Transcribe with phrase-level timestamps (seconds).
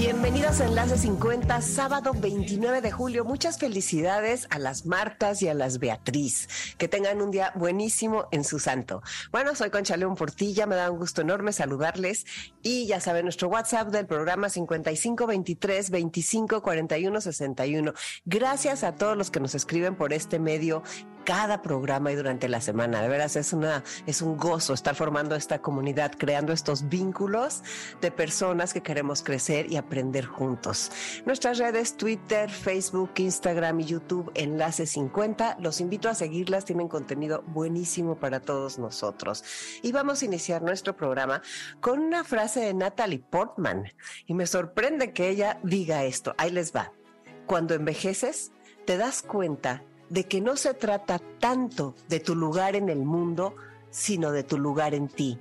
[0.00, 3.22] Bienvenidos a Enlace 50, sábado 29 de julio.
[3.26, 6.48] Muchas felicidades a las Martas y a las Beatriz.
[6.78, 9.02] Que tengan un día buenísimo en su santo.
[9.30, 12.24] Bueno, soy Concha León Portilla, me da un gusto enorme saludarles.
[12.62, 16.62] Y ya saben, nuestro WhatsApp del programa 5523 25
[17.20, 17.92] 61.
[18.24, 20.82] Gracias a todos los que nos escriben por este medio
[21.30, 23.00] cada programa y durante la semana.
[23.00, 27.62] De veras es una es un gozo estar formando esta comunidad, creando estos vínculos
[28.00, 30.90] de personas que queremos crecer y aprender juntos.
[31.26, 35.58] Nuestras redes Twitter, Facebook, Instagram y YouTube Enlace 50.
[35.60, 39.44] Los invito a seguirlas, tienen contenido buenísimo para todos nosotros.
[39.82, 41.42] Y vamos a iniciar nuestro programa
[41.80, 43.84] con una frase de Natalie Portman
[44.26, 46.34] y me sorprende que ella diga esto.
[46.38, 46.92] Ahí les va.
[47.46, 48.50] Cuando envejeces,
[48.84, 53.54] te das cuenta de que no se trata tanto de tu lugar en el mundo,
[53.90, 55.38] sino de tu lugar en ti.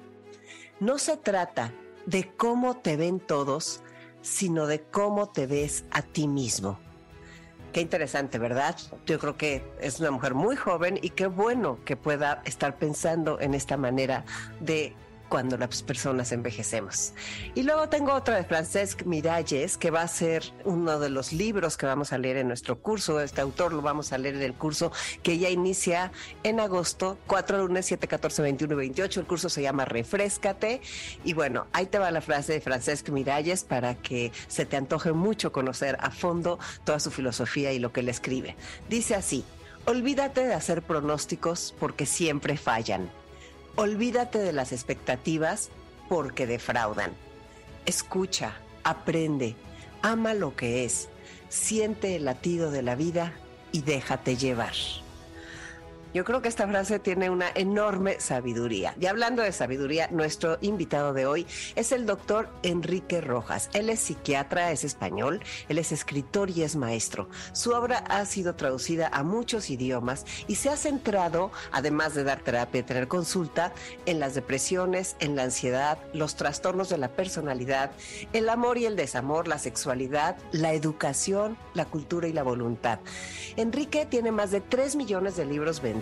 [0.79, 1.73] No se trata
[2.05, 3.81] de cómo te ven todos,
[4.21, 6.79] sino de cómo te ves a ti mismo.
[7.73, 8.75] Qué interesante, ¿verdad?
[9.05, 13.39] Yo creo que es una mujer muy joven y qué bueno que pueda estar pensando
[13.39, 14.25] en esta manera
[14.59, 14.95] de
[15.29, 17.13] cuando las personas envejecemos.
[17.55, 21.77] Y luego tengo otra de Francesc Miralles, que va a ser uno de los libros
[21.77, 23.21] que vamos a leer en nuestro curso.
[23.21, 24.91] Este autor lo vamos a leer en el curso
[25.23, 26.11] que ya inicia
[26.43, 29.19] en agosto, 4 lunes, 7, 14, 21 y 28.
[29.21, 30.81] El curso se llama Refrescate.
[31.23, 35.13] Y bueno, ahí te va la frase de Francesc Miralles para que se te antoje
[35.13, 38.55] mucho conocer a fondo toda su filosofía y lo que él escribe.
[38.89, 39.45] Dice así,
[39.85, 43.09] olvídate de hacer pronósticos porque siempre fallan
[43.75, 45.69] Olvídate de las expectativas
[46.07, 47.11] porque defraudan.
[47.85, 48.53] Escucha,
[48.83, 49.55] aprende,
[50.01, 51.09] ama lo que es,
[51.49, 53.33] siente el latido de la vida
[53.71, 54.73] y déjate llevar.
[56.11, 58.95] Yo creo que esta frase tiene una enorme sabiduría.
[58.99, 63.69] Y hablando de sabiduría, nuestro invitado de hoy es el doctor Enrique Rojas.
[63.73, 67.29] Él es psiquiatra, es español, él es escritor y es maestro.
[67.53, 72.39] Su obra ha sido traducida a muchos idiomas y se ha centrado, además de dar
[72.39, 73.71] terapia y tener consulta,
[74.07, 77.91] en las depresiones, en la ansiedad, los trastornos de la personalidad,
[78.33, 82.99] el amor y el desamor, la sexualidad, la educación, la cultura y la voluntad.
[83.57, 85.98] Enrique tiene más de 3 millones de libros vendidos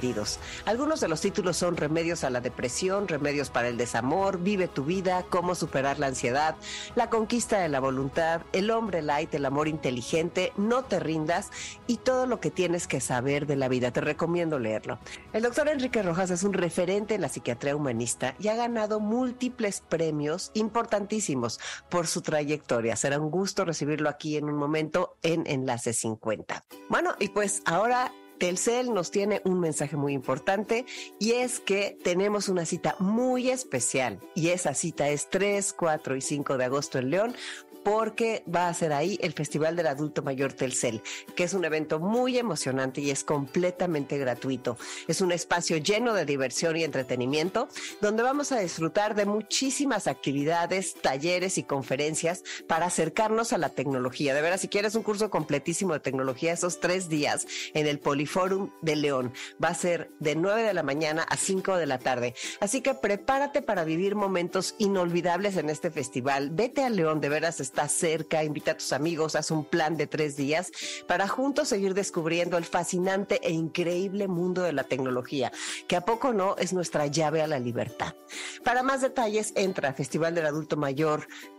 [0.65, 4.83] algunos de los títulos son Remedios a la depresión, Remedios para el desamor, Vive tu
[4.83, 6.55] vida, Cómo superar la ansiedad,
[6.95, 11.49] La conquista de la voluntad, El hombre light, El amor inteligente, No te rindas
[11.87, 13.91] y todo lo que tienes que saber de la vida.
[13.91, 14.99] Te recomiendo leerlo.
[15.33, 19.81] El doctor Enrique Rojas es un referente en la psiquiatría humanista y ha ganado múltiples
[19.81, 21.59] premios importantísimos
[21.89, 22.95] por su trayectoria.
[22.95, 26.63] Será un gusto recibirlo aquí en un momento en Enlace 50.
[26.89, 30.85] Bueno, y pues ahora Telcel nos tiene un mensaje muy importante
[31.19, 36.21] y es que tenemos una cita muy especial y esa cita es 3, 4 y
[36.21, 37.35] 5 de agosto en León
[37.87, 41.01] porque va a ser ahí el Festival del Adulto Mayor Telcel,
[41.37, 44.77] que es un evento muy emocionante y es completamente gratuito.
[45.07, 47.69] Es un espacio lleno de diversión y entretenimiento,
[48.01, 54.33] donde vamos a disfrutar de muchísimas actividades, talleres y conferencias para acercarnos a la tecnología.
[54.33, 58.69] De veras, si quieres un curso completísimo de tecnología, esos tres días en el Poliforum
[58.81, 59.31] de León,
[59.63, 62.35] va a ser de 9 de la mañana a 5 de la tarde.
[62.59, 66.49] Así que prepárate para vivir momentos inolvidables en este festival.
[66.49, 70.07] Vete a León, de veras, está cerca, invita a tus amigos, haz un plan de
[70.07, 70.71] tres días
[71.05, 75.51] para juntos seguir descubriendo el fascinante e increíble mundo de la tecnología,
[75.87, 78.15] que a poco no es nuestra llave a la libertad.
[78.63, 79.93] Para más detalles, entra a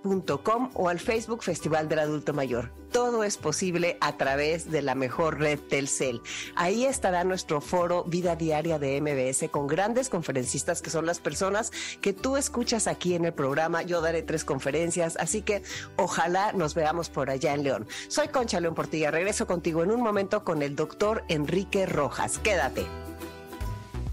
[0.03, 2.73] festivaldeladultomayor.com o al Facebook Festival del Adulto Mayor.
[2.93, 6.23] Todo es posible a través de la mejor red Telcel.
[6.57, 11.71] Ahí estará nuestro foro Vida Diaria de MBS con grandes conferencistas que son las personas
[12.01, 13.83] que tú escuchas aquí en el programa.
[13.83, 15.63] Yo daré tres conferencias, así que
[15.97, 17.87] Ojalá nos veamos por allá en León.
[18.09, 19.11] Soy Concha León Portilla.
[19.11, 22.39] Regreso contigo en un momento con el doctor Enrique Rojas.
[22.39, 22.87] Quédate.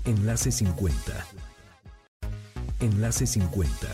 [0.05, 1.25] Enlace 50.
[2.79, 3.87] Enlace 50.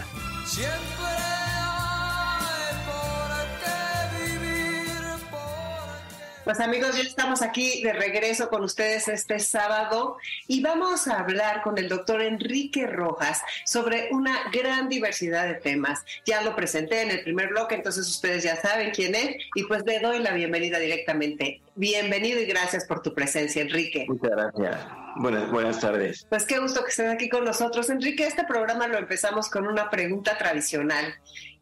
[6.44, 10.18] Pues amigos, ya estamos aquí de regreso con ustedes este sábado
[10.48, 16.04] y vamos a hablar con el doctor Enrique Rojas sobre una gran diversidad de temas.
[16.26, 19.84] Ya lo presenté en el primer bloque, entonces ustedes ya saben quién es y pues
[19.86, 21.62] le doy la bienvenida directamente.
[21.76, 24.06] Bienvenido y gracias por tu presencia, Enrique.
[24.08, 24.88] Muchas gracias.
[25.18, 26.26] Buenas, buenas tardes.
[26.28, 27.90] Pues qué gusto que estén aquí con nosotros.
[27.90, 31.14] Enrique, este programa lo empezamos con una pregunta tradicional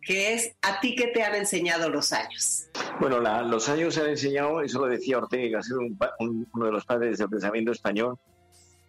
[0.09, 2.65] que es ¿a ti qué te han enseñado los años?
[2.99, 7.19] Bueno, los años han enseñado, eso lo decía Ortega, que un, uno de los padres
[7.19, 8.17] del pensamiento español,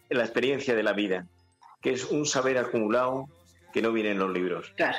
[0.08, 1.26] la experiencia de la vida,
[1.82, 3.28] que es un saber acumulado
[3.70, 4.72] que no viene en los libros.
[4.76, 4.96] Claro,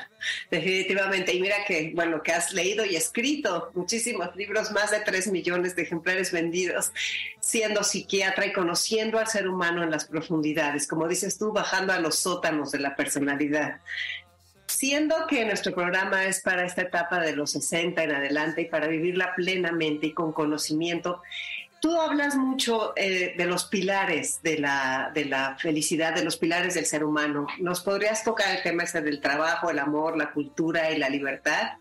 [0.51, 1.33] definitivamente.
[1.33, 5.75] Y mira que, bueno, que has leído y escrito muchísimos libros, más de tres millones
[5.75, 6.91] de ejemplares vendidos,
[7.39, 11.99] siendo psiquiatra y conociendo al ser humano en las profundidades, como dices tú, bajando a
[11.99, 13.81] los sótanos de la personalidad
[14.81, 18.87] siendo que nuestro programa es para esta etapa de los 60 en adelante y para
[18.87, 21.21] vivirla plenamente y con conocimiento,
[21.79, 26.73] tú hablas mucho eh, de los pilares de la, de la felicidad, de los pilares
[26.73, 27.45] del ser humano.
[27.59, 31.73] ¿Nos podrías tocar el tema ese del trabajo, el amor, la cultura y la libertad?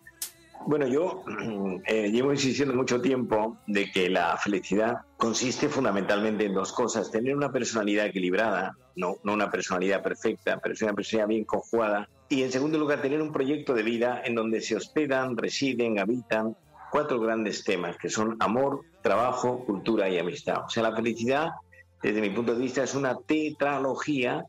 [0.67, 1.25] Bueno, yo
[1.87, 7.11] eh, llevo insistiendo mucho tiempo de que la felicidad consiste fundamentalmente en dos cosas.
[7.11, 12.07] Tener una personalidad equilibrada, no, no una personalidad perfecta, pero una personalidad bien conjugada.
[12.33, 16.57] Y en segundo lugar, tener un proyecto de vida en donde se hospedan, residen, habitan
[16.93, 20.65] cuatro grandes temas, que son amor, trabajo, cultura y amistad.
[20.65, 21.51] O sea, la felicidad,
[22.01, 24.45] desde mi punto de vista, es una tetralogía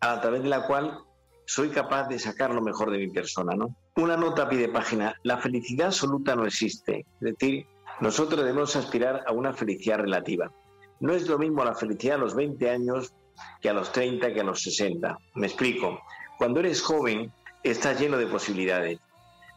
[0.00, 0.98] a través de la cual
[1.46, 3.74] soy capaz de sacar lo mejor de mi persona, ¿no?
[3.96, 7.66] Una nota a pie de página, la felicidad absoluta no existe, es decir,
[8.00, 10.52] nosotros debemos aspirar a una felicidad relativa.
[11.00, 13.14] No es lo mismo la felicidad a los 20 años
[13.62, 15.16] que a los 30, que a los 60.
[15.34, 15.98] Me explico.
[16.38, 17.32] Cuando eres joven,
[17.64, 19.00] estás lleno de posibilidades.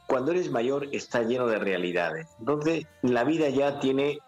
[0.07, 2.28] Cuando eres mayor, estás lleno de realidades.
[2.39, 4.19] Entonces, la vida ya tiene,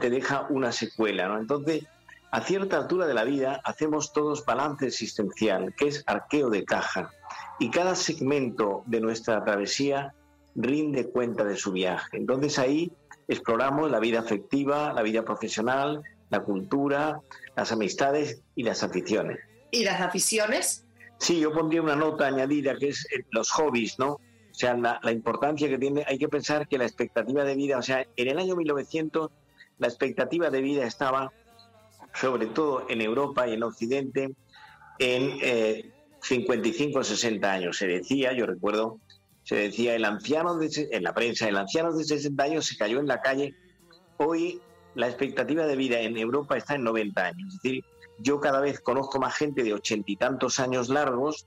[0.00, 1.38] te deja una secuela, ¿no?
[1.38, 1.86] Entonces,
[2.32, 7.10] a cierta altura de la vida hacemos todos balance existencial, que es arqueo de caja,
[7.58, 10.12] y cada segmento de nuestra travesía
[10.54, 12.16] rinde cuenta de su viaje.
[12.16, 12.92] Entonces ahí
[13.28, 17.20] exploramos la vida afectiva, la vida profesional, la cultura,
[17.56, 19.38] las amistades y las aficiones.
[19.70, 20.84] ¿Y las aficiones?
[21.18, 24.12] Sí, yo pondría una nota añadida que es eh, los hobbies, ¿no?
[24.12, 27.78] O sea, la, la importancia que tiene, hay que pensar que la expectativa de vida,
[27.78, 29.30] o sea, en el año 1900
[29.78, 31.32] la expectativa de vida estaba
[32.14, 34.34] sobre todo en Europa y en Occidente,
[34.98, 35.38] en
[36.22, 37.76] 55 o 60 años.
[37.76, 39.00] Se decía, yo recuerdo,
[39.44, 42.98] se decía, el anciano de, en la prensa, el anciano de 60 años se cayó
[42.98, 43.54] en la calle.
[44.18, 44.60] Hoy
[44.94, 47.54] la expectativa de vida en Europa está en 90 años.
[47.54, 47.84] Es decir,
[48.18, 51.46] yo cada vez conozco más gente de ochenta y tantos años largos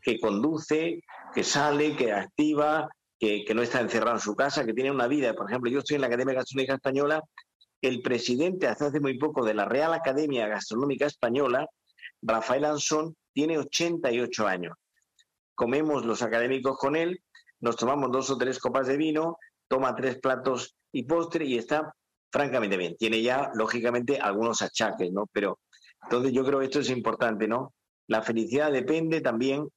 [0.00, 1.02] que conduce,
[1.34, 2.88] que sale, que activa,
[3.18, 5.34] que, no está encerrado en su casa, que tiene una vida.
[5.34, 7.22] Por ejemplo, yo estoy en la Academia Gastronómica Española
[7.82, 11.68] el presidente hace hace muy poco de la Real Academia Gastronómica Española,
[12.22, 14.76] Rafael Ansón, tiene 88 años.
[15.54, 17.20] Comemos los académicos con él,
[17.60, 19.36] nos tomamos dos o tres copas de vino,
[19.68, 21.92] toma tres platos y postre y está
[22.30, 22.96] francamente bien.
[22.96, 25.26] Tiene ya, lógicamente, algunos achaques, ¿no?
[25.32, 25.58] Pero
[26.02, 27.72] entonces yo creo que esto es importante, ¿no?
[28.08, 29.68] La felicidad depende también,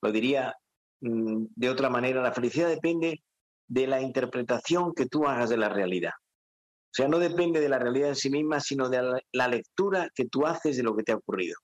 [0.00, 0.54] lo diría
[1.00, 3.22] mm, de otra manera, la felicidad depende
[3.68, 6.12] de la interpretación que tú hagas de la realidad.
[6.12, 10.26] O sea, no depende de la realidad en sí misma, sino de la, lectura que
[10.26, 11.56] tú haces de lo que te ha ocurrido.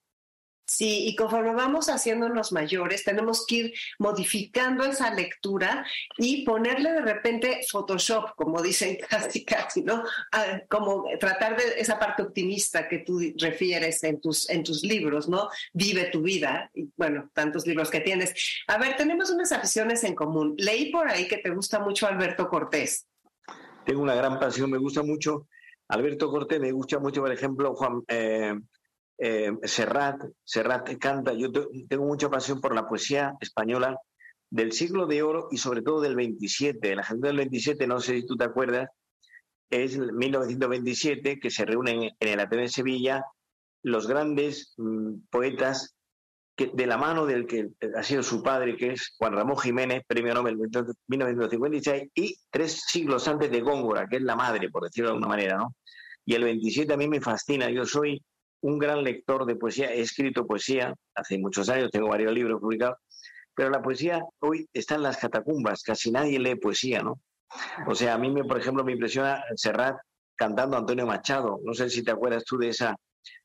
[0.68, 5.86] Sí, y conforme vamos haciéndonos mayores, tenemos que ir modificando esa lectura
[6.18, 10.04] y ponerle de repente Photoshop, como dicen casi casi, ¿no?
[10.30, 15.26] Ah, como tratar de esa parte optimista que tú refieres en tus, en tus libros,
[15.26, 15.48] ¿no?
[15.72, 18.34] Vive tu vida, y bueno, tantos libros que tienes.
[18.66, 20.54] A ver, tenemos unas aficiones en común.
[20.58, 23.06] Leí por ahí que te gusta mucho Alberto Cortés
[23.88, 25.46] tengo una gran pasión, me gusta mucho
[25.88, 28.54] Alberto Cortés, me gusta mucho, por ejemplo, Juan eh,
[29.18, 33.98] eh, Serrat, Serrat canta, yo tengo mucha pasión por la poesía española
[34.50, 36.94] del siglo de oro y sobre todo del 27.
[36.94, 38.88] La gente del 27, no sé si tú te acuerdas,
[39.70, 43.24] es 1927 que se reúnen en el Ateneo de Sevilla
[43.82, 45.94] los grandes mm, poetas
[46.56, 50.34] de la mano del que ha sido su padre, que es Juan Ramón Jiménez, premio
[50.34, 55.14] Nobel 1956, y tres siglos antes de Góngora, que es la madre, por decirlo de
[55.14, 55.76] alguna manera, ¿no?
[56.24, 58.20] Y el 27 a mí me fascina, yo soy
[58.62, 62.98] un gran lector de poesía, he escrito poesía hace muchos años, tengo varios libros publicados,
[63.54, 67.20] pero la poesía hoy está en las catacumbas, casi nadie lee poesía, ¿no?
[67.86, 69.96] O sea, a mí, me, por ejemplo, me impresiona Serrat
[70.36, 72.96] cantando Antonio Machado, no sé si te acuerdas tú de esa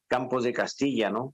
[0.07, 1.33] Campos de Castilla, ¿no?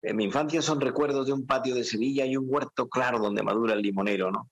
[0.00, 3.42] En mi infancia son recuerdos de un patio de Sevilla y un huerto claro donde
[3.42, 4.48] madura el limonero, ¿no?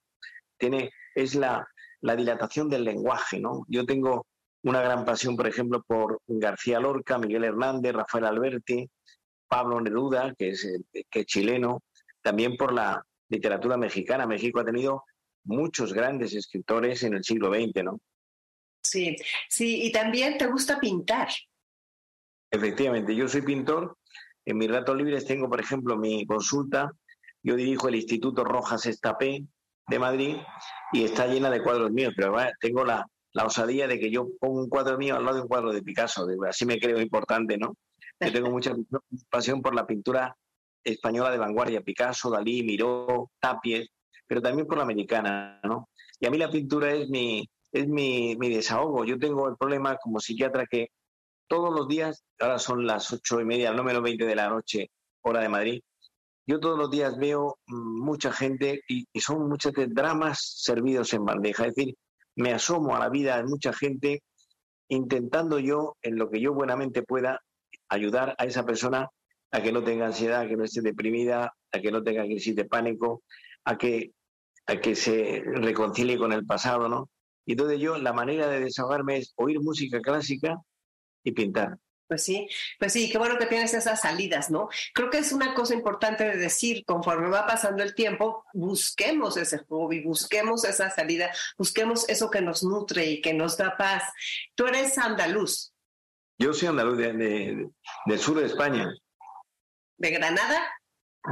[0.58, 1.66] Tiene, es la,
[2.00, 3.64] la dilatación del lenguaje, ¿no?
[3.68, 4.26] Yo tengo
[4.66, 8.90] una gran pasión, por ejemplo, por García Lorca, Miguel Hernández, Rafael Alberti,
[9.46, 10.66] Pablo Neruda, que es,
[11.08, 11.84] que es chileno,
[12.20, 14.26] también por la literatura mexicana.
[14.26, 15.04] México ha tenido
[15.44, 18.00] muchos grandes escritores en el siglo XX, ¿no?
[18.82, 19.14] Sí,
[19.48, 21.28] sí, y también te gusta pintar.
[22.50, 23.96] Efectivamente, yo soy pintor.
[24.44, 26.90] En mis ratos libres tengo, por ejemplo, mi consulta.
[27.40, 29.44] Yo dirijo el Instituto Rojas Estapé
[29.86, 30.36] de Madrid
[30.92, 33.06] y está llena de cuadros míos, pero tengo la,
[33.36, 35.82] la osadía de que yo pongo un cuadro mío al lado de un cuadro de
[35.82, 36.26] Picasso.
[36.48, 37.76] Así me creo importante, ¿no?
[38.18, 38.74] Yo tengo mucha
[39.30, 40.34] pasión por la pintura
[40.82, 43.90] española de vanguardia, Picasso, Dalí, Miró, Tapies,
[44.26, 45.90] pero también por la americana, ¿no?
[46.18, 49.04] Y a mí la pintura es mi, es mi, mi desahogo.
[49.04, 50.88] Yo tengo el problema como psiquiatra que
[51.46, 54.90] todos los días, ahora son las ocho y media, no menos veinte de la noche,
[55.20, 55.82] hora de Madrid,
[56.46, 61.26] yo todos los días veo mm, mucha gente y, y, son muchos dramas servidos en
[61.26, 61.66] bandeja.
[61.66, 61.94] Es decir,
[62.36, 64.22] me asomo a la vida de mucha gente
[64.88, 67.40] intentando yo, en lo que yo buenamente pueda,
[67.88, 69.08] ayudar a esa persona
[69.50, 72.54] a que no tenga ansiedad, a que no esté deprimida, a que no tenga crisis
[72.54, 73.22] de pánico,
[73.64, 74.12] a que,
[74.66, 77.10] a que se reconcilie con el pasado, ¿no?
[77.44, 80.56] Y entonces yo, la manera de desahogarme es oír música clásica
[81.22, 81.78] y pintar.
[82.08, 82.48] Pues sí,
[82.78, 84.68] pues sí, qué bueno que tienes esas salidas, ¿no?
[84.94, 89.58] Creo que es una cosa importante de decir, conforme va pasando el tiempo, busquemos ese
[89.68, 94.04] hobby, busquemos esa salida, busquemos eso que nos nutre y que nos da paz.
[94.54, 95.72] Tú eres andaluz.
[96.38, 97.68] Yo soy andaluz de,
[98.06, 98.88] del sur de España.
[99.96, 100.64] ¿De Granada?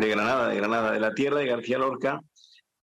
[0.00, 2.20] De Granada, de Granada, de la tierra de García Lorca.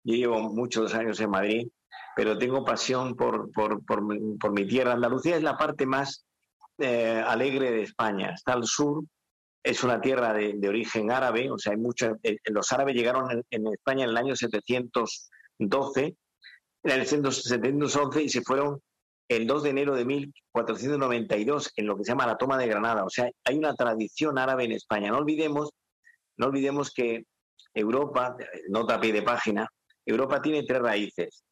[0.03, 1.67] Yo llevo muchos años en Madrid,
[2.15, 4.03] pero tengo pasión por, por, por,
[4.37, 4.93] por mi tierra.
[4.93, 6.25] Andalucía es la parte más
[6.79, 8.31] eh, alegre de España.
[8.31, 9.03] Está al sur,
[9.63, 11.79] es una tierra de, origen árabe, o sea, hay
[12.23, 16.15] eh, los árabes llegaron en, España en el año 712,
[16.83, 18.81] en el 711 y se fueron
[19.27, 23.03] el 2 de enero de 1492 en lo que se llama la toma de Granada.
[23.03, 25.11] O sea, hay una tradición árabe en España.
[25.11, 25.69] No olvidemos,
[26.37, 27.25] no olvidemos que
[27.73, 28.35] Europa,
[28.69, 29.67] nota pie de página,
[30.05, 31.43] Europa tiene tres raíces.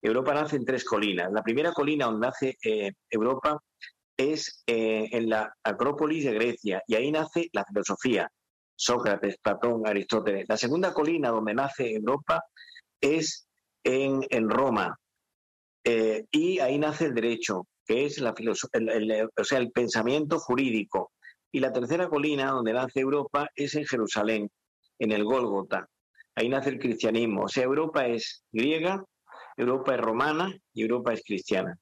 [0.00, 1.32] Europa nace en tres colinas.
[1.32, 3.58] La primera colina donde nace eh, Europa
[4.16, 8.30] es eh, en la Acrópolis de Grecia y ahí nace la filosofía,
[8.74, 10.46] Sócrates, Platón, Aristóteles.
[10.48, 12.42] La segunda colina donde nace Europa
[13.00, 13.46] es
[13.84, 14.98] en, en Roma
[15.84, 18.34] eh, y ahí nace el derecho, que es la
[18.72, 21.12] el, o sea, el pensamiento jurídico.
[21.52, 24.50] Y la tercera colina donde nace Europa es en Jerusalén,
[24.98, 25.88] en el Gólgota.
[26.34, 27.44] Ahí nace el cristianismo.
[27.44, 29.04] O sea, Europa es griega,
[29.56, 31.78] Europa es romana y Europa es cristiana.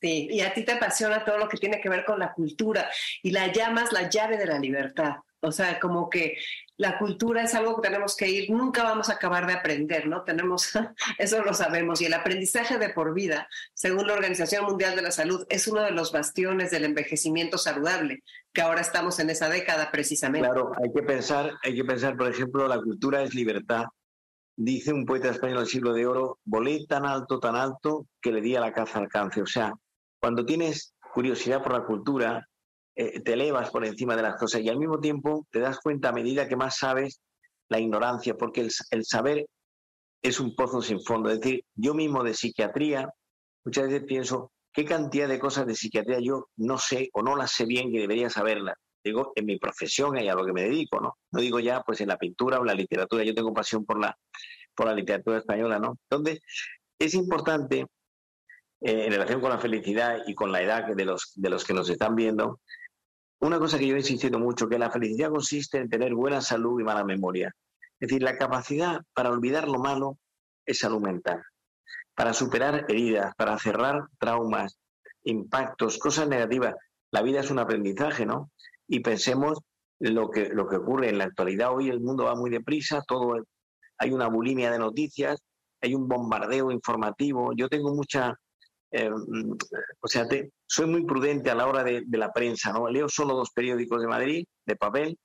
[0.00, 2.90] Sí, y a ti te apasiona todo lo que tiene que ver con la cultura
[3.22, 5.16] y la llamas la llave de la libertad.
[5.42, 6.36] O sea, como que
[6.76, 10.22] la cultura es algo que tenemos que ir, nunca vamos a acabar de aprender, ¿no?
[10.22, 10.70] Tenemos,
[11.18, 12.00] eso lo sabemos.
[12.00, 15.82] Y el aprendizaje de por vida, según la Organización Mundial de la Salud, es uno
[15.82, 20.46] de los bastiones del envejecimiento saludable, que ahora estamos en esa década precisamente.
[20.46, 23.84] Claro, hay que pensar, hay que pensar, por ejemplo, la cultura es libertad.
[24.56, 28.42] Dice un poeta español del siglo de oro, volé tan alto, tan alto, que le
[28.42, 29.40] di a la caza alcance.
[29.40, 29.72] O sea,
[30.20, 32.46] cuando tienes curiosidad por la cultura,
[32.94, 36.10] eh, te elevas por encima de las cosas y al mismo tiempo te das cuenta
[36.10, 37.20] a medida que más sabes
[37.68, 39.46] la ignorancia, porque el, el saber
[40.22, 41.30] es un pozo sin fondo.
[41.30, 43.08] Es decir, yo mismo de psiquiatría,
[43.64, 47.52] muchas veces pienso, ¿qué cantidad de cosas de psiquiatría yo no sé o no las
[47.52, 48.76] sé bien que debería saberlas?
[49.02, 51.16] Digo, en mi profesión y a lo que me dedico, ¿no?
[51.32, 54.14] No digo ya, pues en la pintura o la literatura, yo tengo pasión por la,
[54.74, 55.96] por la literatura española, ¿no?
[56.10, 56.42] Entonces,
[56.98, 57.86] es importante
[58.80, 61.74] eh, en relación con la felicidad y con la edad de los, de los que
[61.74, 62.60] nos están viendo,
[63.40, 66.80] una cosa que yo he insistido mucho, que la felicidad consiste en tener buena salud
[66.80, 67.54] y mala memoria.
[67.98, 70.18] Es decir, la capacidad para olvidar lo malo
[70.66, 71.42] es salud mental.
[72.14, 74.78] Para superar heridas, para cerrar traumas,
[75.24, 76.74] impactos, cosas negativas.
[77.10, 78.50] La vida es un aprendizaje, ¿no?
[78.86, 79.58] Y pensemos
[80.00, 81.74] lo que, lo que ocurre en la actualidad.
[81.74, 83.42] Hoy el mundo va muy deprisa, todo,
[83.98, 85.42] hay una bulimia de noticias,
[85.80, 87.52] hay un bombardeo informativo.
[87.54, 88.34] Yo tengo mucha
[88.90, 89.10] eh,
[90.00, 92.88] o sea, te, soy muy prudente a la hora de, de, la prensa, ¿no?
[92.88, 95.18] Leo solo dos periódicos de Madrid, de papel,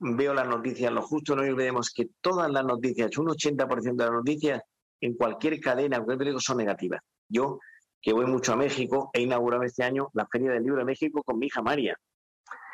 [0.00, 4.12] veo las noticias, lo justo no olvidemos que todas las noticias, un 80% de las
[4.12, 4.62] noticias
[5.00, 7.00] en cualquier cadena, en cualquier periódico son negativas.
[7.28, 7.58] Yo,
[8.00, 11.22] que voy mucho a México, he inaugurado este año la Feria del Libro de México
[11.22, 11.96] con mi hija María.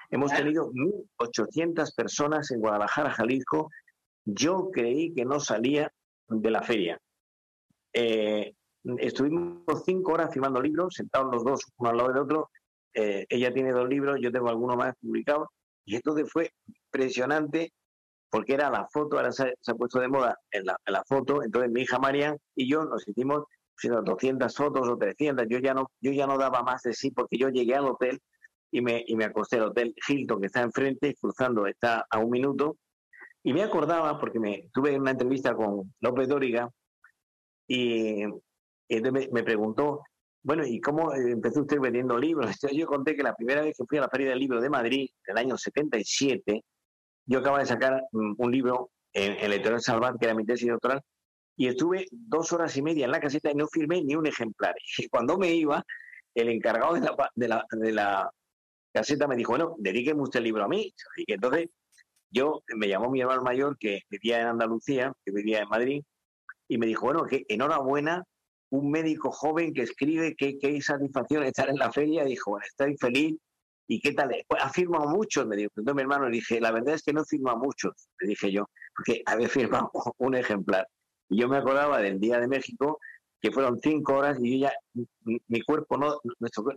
[0.08, 3.70] Hemos tenido 1.800 personas en Guadalajara, Jalisco.
[4.24, 5.90] Yo creí que no salía
[6.28, 6.98] de la feria.
[7.92, 8.54] Eh,
[8.98, 12.50] Estuvimos cinco horas firmando libros, sentados los dos uno al lado del otro.
[12.94, 15.48] Eh, ella tiene dos libros, yo tengo alguno más publicados.
[15.84, 17.72] Y entonces fue impresionante
[18.30, 21.04] porque era la foto, ahora se, se ha puesto de moda en la, en la,
[21.04, 21.42] foto.
[21.42, 23.44] Entonces mi hija María y yo nos hicimos
[23.82, 27.38] 200 fotos o 300, yo ya no, yo ya no daba más de sí porque
[27.38, 28.20] yo llegué al hotel
[28.70, 32.30] y me, y me acosté al hotel Hilton que está enfrente, cruzando, está a un
[32.30, 32.76] minuto,
[33.42, 36.68] y me acordaba porque me tuve una entrevista con López Dóriga
[37.68, 38.24] y,
[38.88, 40.02] me, me, preguntó,
[40.42, 42.56] bueno, ¿y cómo empezó usted vendiendo libros?
[42.72, 45.08] yo conté que la primera vez que fui a la Feria del Libro de Madrid,
[45.26, 46.62] del año 77,
[47.26, 50.68] yo acababa de sacar mm, un libro en, el Editorial Salvat, que era mi tesis
[50.68, 51.02] doctoral,
[51.56, 54.74] y estuve dos horas y media en la caseta y no firmé ni un ejemplar.
[54.98, 55.82] Y cuando me iba,
[56.34, 58.30] el encargado de la, de la, de la
[58.92, 60.92] caseta me dijo, bueno, dedíqueme usted el libro a mí.
[61.16, 61.68] Y entonces
[62.30, 66.02] yo me llamó mi hermano mayor que vivía en Andalucía, que vivía en Madrid,
[66.68, 68.24] y me dijo, bueno, que enhorabuena,
[68.70, 73.36] un médico joven que escribe que qué satisfacción estar en la feria, dijo, estoy feliz,
[73.88, 74.34] ¿y qué tal?
[74.48, 75.70] Pues ha firmado muchos, me dijo.
[75.76, 78.68] Entonces mi hermano le dije, la verdad es que no firma muchos, le dije yo,
[78.94, 80.86] porque había firmado un ejemplar.
[81.28, 82.98] Y yo me acordaba del Día de México,
[83.40, 84.72] que fueron cinco horas y yo ya,
[85.48, 86.18] mi, cuerpo no,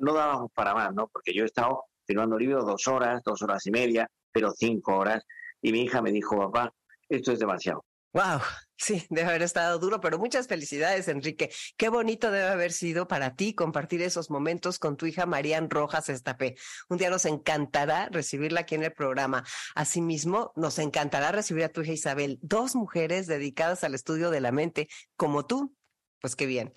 [0.02, 1.08] no dábamos para más, ¿no?
[1.08, 5.24] Porque yo he estado firmando libros dos horas, dos horas y media, pero cinco horas.
[5.62, 6.74] Y mi hija me dijo, papá,
[7.08, 7.86] esto es demasiado.
[8.14, 8.40] Wow,
[8.80, 11.52] sí, debe haber estado duro, pero muchas felicidades, Enrique.
[11.78, 16.10] Qué bonito debe haber sido para ti compartir esos momentos con tu hija Marían Rojas
[16.10, 16.56] Estapé.
[16.90, 19.44] Un día nos encantará recibirla aquí en el programa.
[19.76, 24.52] Asimismo, nos encantará recibir a tu hija Isabel, dos mujeres dedicadas al estudio de la
[24.52, 25.76] mente, como tú.
[26.22, 26.74] Pues qué bien.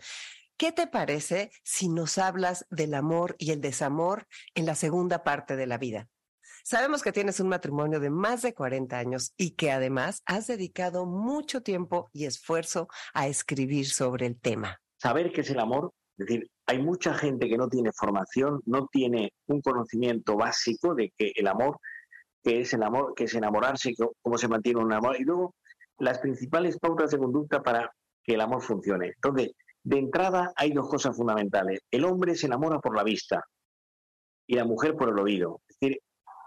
[0.56, 5.56] ¿Qué te parece si nos hablas del amor y el desamor en la segunda parte
[5.56, 6.08] de la vida?
[6.64, 11.06] Sabemos que tienes un matrimonio de más de 40 años y que además has dedicado
[11.06, 14.80] mucho tiempo y esfuerzo a escribir sobre el tema.
[14.96, 18.86] Saber qué es el amor, es decir, hay mucha gente que no tiene formación, no
[18.86, 21.78] tiene un conocimiento básico de que el amor,
[22.44, 23.92] que es el amor, que es enamorarse,
[24.22, 25.56] cómo se mantiene un amor, y luego
[25.98, 27.90] las principales pautas de conducta para
[28.22, 29.08] que el amor funcione.
[29.16, 29.50] Entonces,
[29.82, 31.80] de entrada hay dos cosas fundamentales.
[31.90, 33.44] El hombre se enamora por la vista
[34.46, 35.60] y la mujer por el oído.
[35.68, 36.00] Es decir,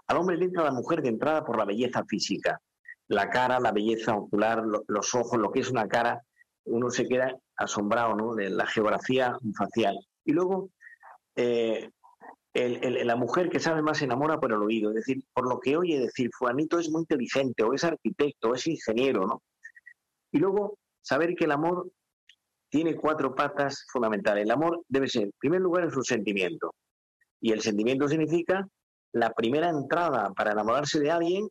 [0.06, 2.60] al hombre le entra la mujer de entrada por la belleza física,
[3.08, 6.22] la cara, la belleza ocular, los ojos, lo que es una cara,
[6.64, 8.34] uno se queda asombrado ¿no?
[8.34, 9.96] de la geografía facial.
[10.24, 10.70] Y luego,
[11.36, 11.90] eh,
[12.54, 15.76] la mujer que sabe más se enamora por el oído, es decir, por lo que
[15.76, 19.42] oye decir, Fuanito es muy inteligente, o es arquitecto, o es ingeniero, ¿no?
[20.32, 21.90] Y luego, saber que el amor
[22.68, 24.44] tiene cuatro patas fundamentales.
[24.44, 26.74] El amor debe ser, en primer lugar, es un sentimiento.
[27.40, 28.66] Y el sentimiento significa
[29.12, 31.48] la primera entrada para enamorarse de alguien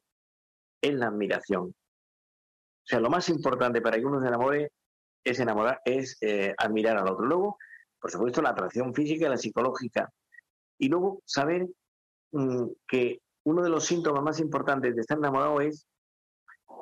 [0.81, 1.63] es la admiración.
[1.67, 4.71] O sea, lo más importante para que uno se enamore
[5.23, 7.25] es enamorar, es eh, admirar al otro.
[7.25, 7.57] Luego,
[7.99, 10.09] por supuesto, la atracción física y la psicológica.
[10.77, 11.67] Y luego saber
[12.31, 15.87] mm, que uno de los síntomas más importantes de estar enamorado es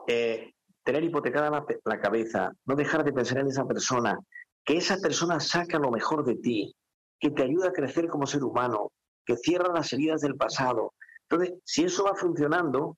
[0.08, 0.52] eh,
[0.84, 4.20] tener hipotecada la, la, cabeza, no dejar de pensar en esa persona,
[4.66, 6.76] que esa persona saca lo mejor de ti,
[7.20, 8.92] que te ayuda a crecer como ser humano,
[9.26, 10.94] que cierra las heridas del pasado.
[11.30, 12.98] Entonces, si eso va funcionando,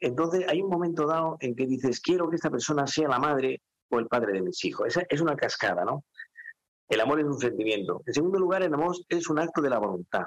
[0.00, 3.60] entonces hay un momento dado en que dices, quiero que esta persona sea la madre
[3.90, 4.88] o el padre de mis hijos.
[4.88, 6.04] Esa es una cascada, ¿no?
[6.88, 8.02] El amor es un sentimiento.
[8.06, 10.24] En segundo lugar, el amor es un acto de la voluntad.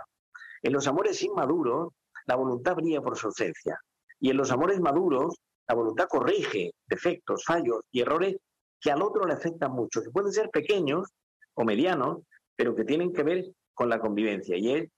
[0.61, 1.93] En los amores inmaduros,
[2.25, 3.79] la voluntad brilla por su ausencia.
[4.19, 5.35] Y en los amores maduros,
[5.67, 8.35] la voluntad corrige defectos, fallos y errores
[8.79, 11.09] que al otro le afectan mucho, que pueden ser pequeños
[11.53, 12.19] o medianos,
[12.55, 14.57] pero que tienen que ver con la convivencia.
[14.57, 14.89] Y es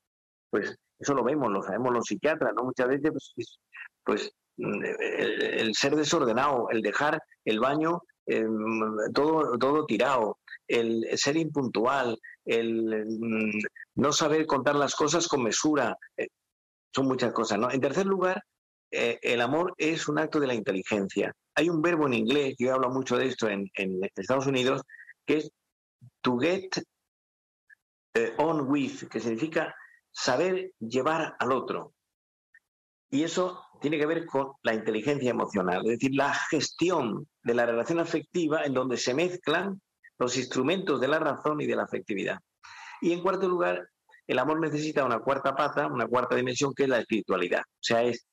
[0.53, 2.65] pues eso lo vemos, lo sabemos los psiquiatras, ¿no?
[2.65, 3.59] Muchas veces, pues,
[4.03, 10.37] pues el, ser desordenado, el dejar el baño em, todo, todo tirado,
[10.67, 13.61] el ser impuntual, el mm,
[13.95, 16.27] no saber contar las cosas con mesura, eh,
[16.93, 17.71] son muchas cosas, ¿no?
[17.71, 18.43] En tercer lugar,
[18.91, 21.33] eh, el amor es un acto de la inteligencia.
[21.55, 23.71] Hay un verbo en inglés, yo hablo mucho de esto en,
[24.15, 24.83] Estados Unidos,
[25.25, 25.49] que es
[26.21, 26.69] to get
[28.13, 29.73] eh, on with, que significa
[30.13, 31.93] saber llevar al otro.
[33.09, 37.65] Y eso tiene que ver con la inteligencia emocional, es decir, la gestión de la
[37.65, 39.81] relación afectiva en donde se mezclan
[40.17, 42.39] los instrumentos de la razón y de la afectividad.
[43.01, 43.87] Y en cuarto lugar,
[44.25, 47.61] el amor necesita una cuarta pata, una cuarta dimensión que es la espiritualidad.
[47.61, 48.25] O sea, es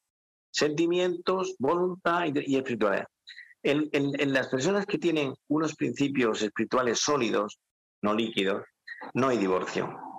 [0.53, 3.07] sentimientos, voluntad y, espiritualidad.
[3.62, 7.59] en, las personas que tienen unos principios espirituales sólidos,
[8.03, 8.64] no líquidos,
[9.14, 10.10] no hay divorcio.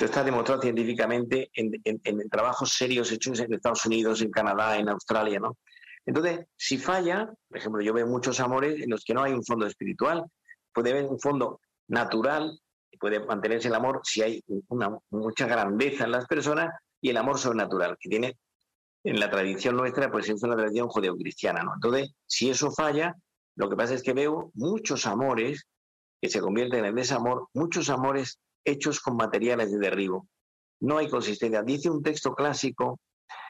[0.00, 5.38] Esto está demostrado científicamente en, trabajos serios hechos en Estados Unidos, en Canadá, en Australia,
[5.38, 5.58] ¿no?
[6.06, 9.44] Entonces, si falla, por ejemplo, yo veo muchos amores en los que no hay un
[9.44, 10.24] fondo espiritual,
[10.72, 12.58] puede haber un fondo natural,
[12.98, 17.38] puede mantenerse el amor si hay una, mucha grandeza en las personas y el amor
[17.38, 18.38] sobrenatural, que tiene
[19.04, 21.74] en la tradición nuestra, pues es una tradición judeocristiana, ¿no?
[21.74, 23.14] Entonces, si eso falla,
[23.54, 25.66] lo que pasa es que veo muchos amores
[26.22, 30.26] que se convierten en desamor, muchos amores hechos con materiales de derribo.
[30.80, 31.62] No hay consistencia.
[31.62, 33.00] Dice un texto clásico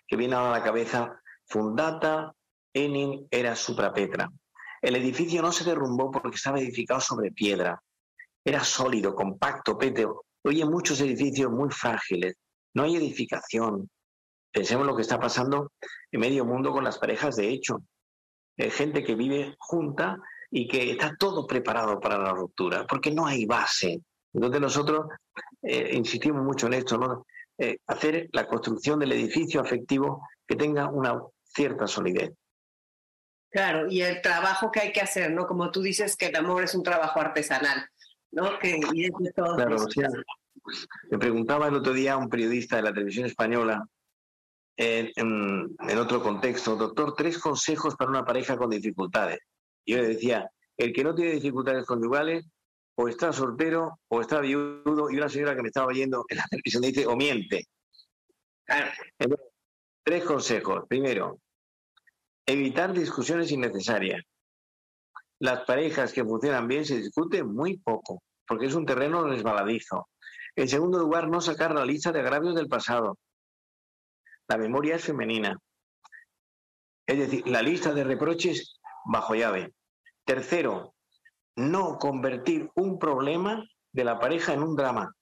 [0.06, 2.34] que viene a la cabeza, fundata
[2.72, 4.30] enim era suprapetra.
[4.82, 7.82] El edificio no se derrumbó porque estaba edificado sobre piedra.
[8.44, 10.24] Era sólido, compacto, péteo.
[10.42, 12.34] Hoy hay muchos edificios muy frágiles.
[12.74, 13.90] No hay edificación.
[14.52, 15.72] Pensemos lo que está pasando
[16.10, 17.82] en medio mundo con las parejas de hecho.
[18.58, 20.16] Hay gente que vive junta
[20.50, 24.02] y que está todo preparado para la ruptura, porque no hay base.
[24.32, 25.06] Entonces nosotros
[25.62, 27.26] eh, insistimos mucho en esto, ¿no?
[27.58, 32.32] Eh, hacer la construcción del edificio afectivo que tenga una cierta solidez.
[33.50, 35.46] Claro, y el trabajo que hay que hacer, ¿no?
[35.46, 37.86] Como tú dices que el amor es un trabajo artesanal,
[38.30, 38.58] ¿no?
[38.60, 39.76] Que, y todo claro,
[41.10, 43.84] me preguntaba el otro día un periodista de la televisión española
[44.76, 49.40] en, en, otro contexto, doctor, tres consejos para una pareja con dificultades.
[49.84, 52.46] Y yo le decía, el que no tiene dificultades conyugales,
[53.00, 56.44] o está soltero, o está viudo, y una señora que me estaba oyendo en la
[56.50, 57.66] televisión dice, o miente.
[60.04, 60.84] tres consejos.
[60.86, 61.38] Primero,
[62.44, 64.22] evitar discusiones innecesarias.
[65.38, 70.08] Las parejas que funcionan bien se discuten muy poco, porque es un terreno resbaladizo.
[70.54, 73.16] En segundo lugar, no sacar la lista de agravios del pasado.
[74.46, 75.56] La memoria es femenina.
[77.06, 79.72] Es decir, la lista de reproches bajo llave.
[80.26, 80.94] Tercero,
[81.56, 85.14] no convertir un problema de la pareja en un drama.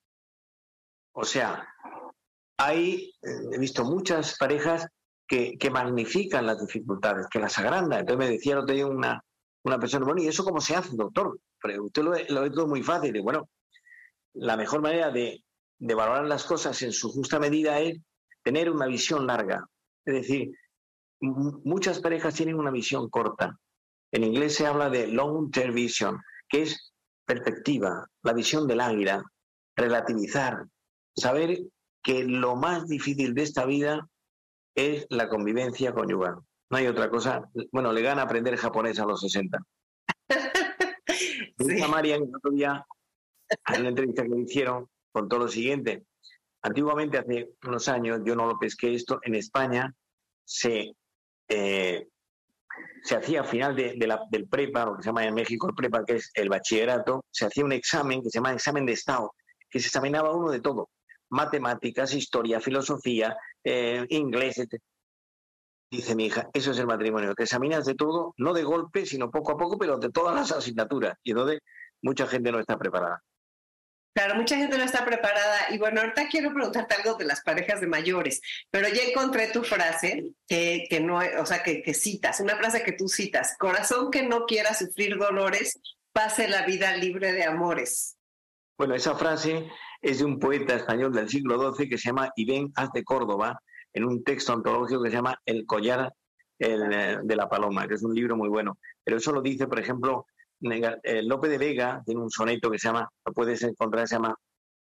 [1.13, 1.67] O sea,
[2.59, 4.87] hay, eh, he visto muchas parejas
[5.27, 8.01] que, magnifican las dificultades, que las agrandan.
[8.01, 9.23] Entonces me decía otro día una,
[9.65, 11.39] una persona, bueno, ¿y eso cómo se hace, doctor?
[11.61, 13.21] Pero usted lo, lo ve todo muy fácil.
[13.21, 13.49] Bueno,
[14.35, 15.45] la mejor manera de,
[15.79, 17.99] de valorar las cosas en su justa medida es
[18.43, 19.67] tener una visión larga.
[20.05, 20.51] Es decir,
[21.21, 23.59] muchas parejas tienen una visión corta.
[24.13, 26.93] En inglés se habla de long-term vision, que es
[27.27, 29.23] perspectiva, la visión del águila,
[29.77, 30.67] relativizar,
[31.15, 31.59] saber
[32.03, 34.09] que lo más difícil de esta vida
[34.75, 36.39] es la convivencia conyugal.
[36.71, 37.49] No hay otra cosa.
[37.73, 39.59] Bueno, le gana aprender japonés a los 60.
[41.59, 41.83] sí.
[41.89, 42.87] Marian el otro día,
[43.75, 46.05] en una entrevista que me hicieron, contó lo siguiente.
[46.63, 49.95] Antiguamente, hace unos años, yo no lo pesqué esto, en España
[50.45, 50.93] se,
[51.49, 52.09] eh,
[53.03, 56.17] se hacía al final del prepa, lo que se llama en México el prepa, que
[56.17, 59.35] es el bachillerato, se hacía un examen que se llama examen de Estado,
[59.71, 60.91] que se examinaba uno de todo,
[61.31, 64.67] matemáticas, historia, filosofía, eh, inglés.
[65.91, 69.31] Dice mi hija, eso es el matrimonio, te examinas de todo, no de golpe, sino
[69.31, 71.61] poco a poco, pero de todas las asignaturas, y donde
[72.03, 73.23] mucha gente no está preparada.
[74.19, 75.73] Claro, mucha gente no está preparada.
[75.73, 79.63] Y bueno, ahorita quiero preguntarte algo de las parejas de mayores, pero ya encontré tu
[79.63, 84.11] frase que, que no, o sea, que, que, citas, una frase que tú citas, corazón
[84.11, 85.79] que no quiera sufrir dolores,
[86.13, 88.17] pase la vida libre de amores.
[88.77, 89.71] Bueno, esa frase
[90.03, 93.63] es de un poeta español del siglo XII que se llama Ibén Haz de Córdoba,
[93.93, 96.13] en un texto antológico que se llama El collar
[96.59, 98.79] eh, de la paloma, que es un libro muy bueno.
[99.05, 100.27] Pero eso lo dice, por ejemplo,
[100.61, 104.35] Lope de Vega tiene un soneto que se llama, lo puedes encontrar, se llama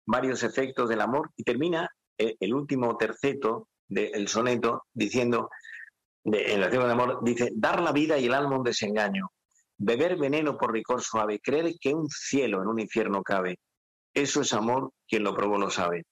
[0.06, 5.50] Varios efectos del amor, y termina eh, el, último terceto del soneto diciendo,
[6.24, 9.30] de, en la de amor, dice, dar la vida y el alma un desengaño,
[9.76, 13.58] beber veneno por licor suave, creer que un cielo en un infierno cabe.
[14.12, 16.04] Eso es amor, quien lo probó lo sabe.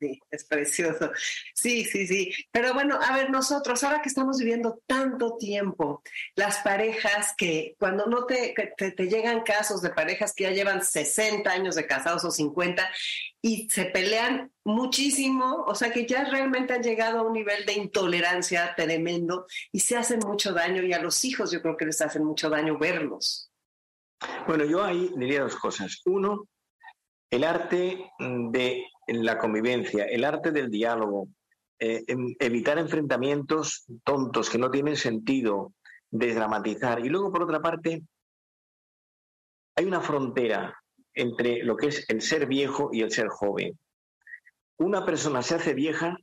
[0.00, 1.10] Sí, es precioso.
[1.54, 2.32] Sí, sí, sí.
[2.52, 6.02] Pero bueno, a ver, nosotros, ahora que estamos viviendo tanto tiempo,
[6.36, 11.50] las parejas que cuando no te, te, llegan casos de parejas que ya llevan 60
[11.50, 12.88] años de casados o 50
[13.42, 17.72] y se pelean muchísimo, o sea que ya realmente han llegado a un nivel de
[17.72, 22.00] intolerancia tremendo y se hacen mucho daño y a los hijos yo creo que les
[22.00, 23.50] hacen mucho daño verlos.
[24.46, 26.02] Bueno, yo ahí diría dos cosas.
[26.04, 26.48] Uno,
[27.30, 31.28] el arte de la convivencia, el arte del diálogo,
[31.78, 32.04] eh,
[32.40, 35.72] evitar enfrentamientos tontos que no tienen sentido,
[36.10, 37.04] desdramatizar.
[37.04, 38.02] Y luego, por otra parte,
[39.76, 40.74] hay una frontera
[41.14, 43.78] entre lo que es el ser viejo y el ser joven.
[44.78, 46.16] Una persona se hace vieja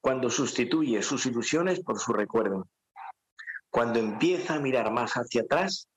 [0.00, 2.68] cuando sustituye sus ilusiones por su recuerdo,
[3.70, 5.88] cuando empieza a mirar más hacia atrás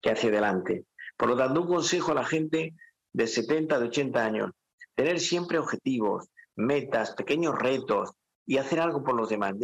[0.00, 0.84] que hacia adelante.
[1.16, 2.74] Por lo tanto, un consejo a la gente
[3.12, 4.50] de 70, de 80 años,
[4.94, 8.12] tener siempre objetivos, metas, pequeños retos
[8.46, 9.54] y hacer algo por los demás.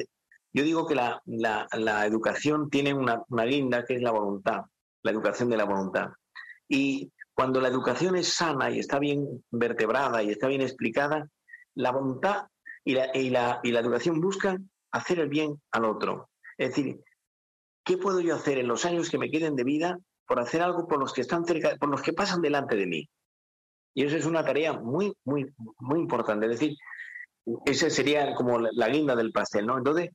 [0.53, 4.63] Yo digo que la, la, educación tiene una, una guinda que es la voluntad,
[5.03, 6.11] la educación de la voluntad.
[6.69, 11.29] Y cuando la educación es sana y está bien vertebrada y está bien explicada,
[11.75, 12.47] la voluntad
[12.85, 16.31] y la, y la, y la educación buscan hacer el bien al otro.
[16.57, 17.01] Es decir,
[17.85, 20.87] ¿qué puedo yo hacer en los años que me queden de vida por hacer algo
[20.87, 23.09] por los que están cerca, por los que pasan delante de mí.
[23.95, 25.47] Y eso es una tarea muy, muy,
[25.79, 26.47] muy importante.
[26.47, 26.77] Es decir,
[27.67, 29.79] esa sería como la guinda del pastel, ¿no?
[29.79, 30.11] Entonces,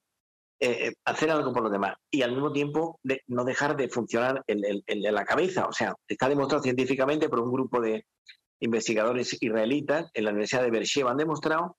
[0.59, 4.43] eh, eh, hacer algo por los demás y al mismo tiempo no dejar de funcionar
[4.47, 5.67] en, la cabeza.
[5.67, 8.05] O sea, está demostrado científicamente por un grupo de
[8.61, 11.75] investigadores israelitas en la Universidad de Beersheba, han demostrado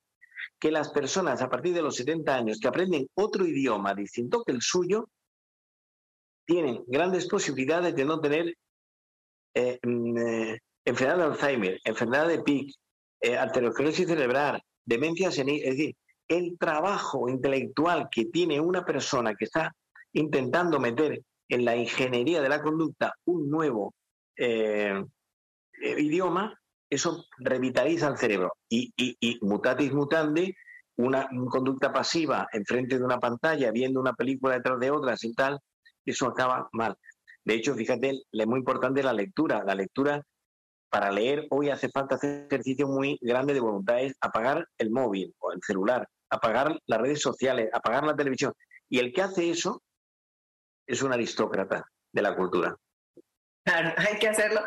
[0.61, 4.53] que las personas a partir de los 70 años que aprenden otro idioma distinto que
[4.53, 5.09] el suyo,
[6.47, 8.55] tienen grandes posibilidades de no tener
[9.55, 12.75] eh, mm, enfermedad de Alzheimer, enfermedad de PIC,
[13.39, 15.97] arteriosclerosis cerebral, demencia senil, es decir,
[16.29, 19.75] el trabajo intelectual que tiene una persona que está
[20.13, 23.95] intentando meter en la ingeniería de la conducta un nuevo
[24.37, 25.05] eh,
[25.83, 28.53] eh, idioma, eso revitaliza el cerebro.
[28.69, 28.93] Y,
[29.43, 30.55] mutatis mutandi,
[30.97, 35.59] una, conducta pasiva enfrente de una pantalla, viendo una película detrás de otra, y tal,
[36.05, 36.97] eso acaba mal.
[37.45, 39.63] De hecho, fíjate, es muy importante la lectura.
[39.65, 40.23] La lectura,
[40.95, 45.35] para leer, hoy hace falta hacer ejercicio muy grande de voluntad, es apagar el móvil
[45.41, 48.53] o el celular, apagar las redes sociales, apagar la televisión.
[48.89, 49.83] Y el que hace eso
[50.87, 52.77] es un aristócrata de la cultura.
[53.65, 54.61] Claro, hay que hacerlo.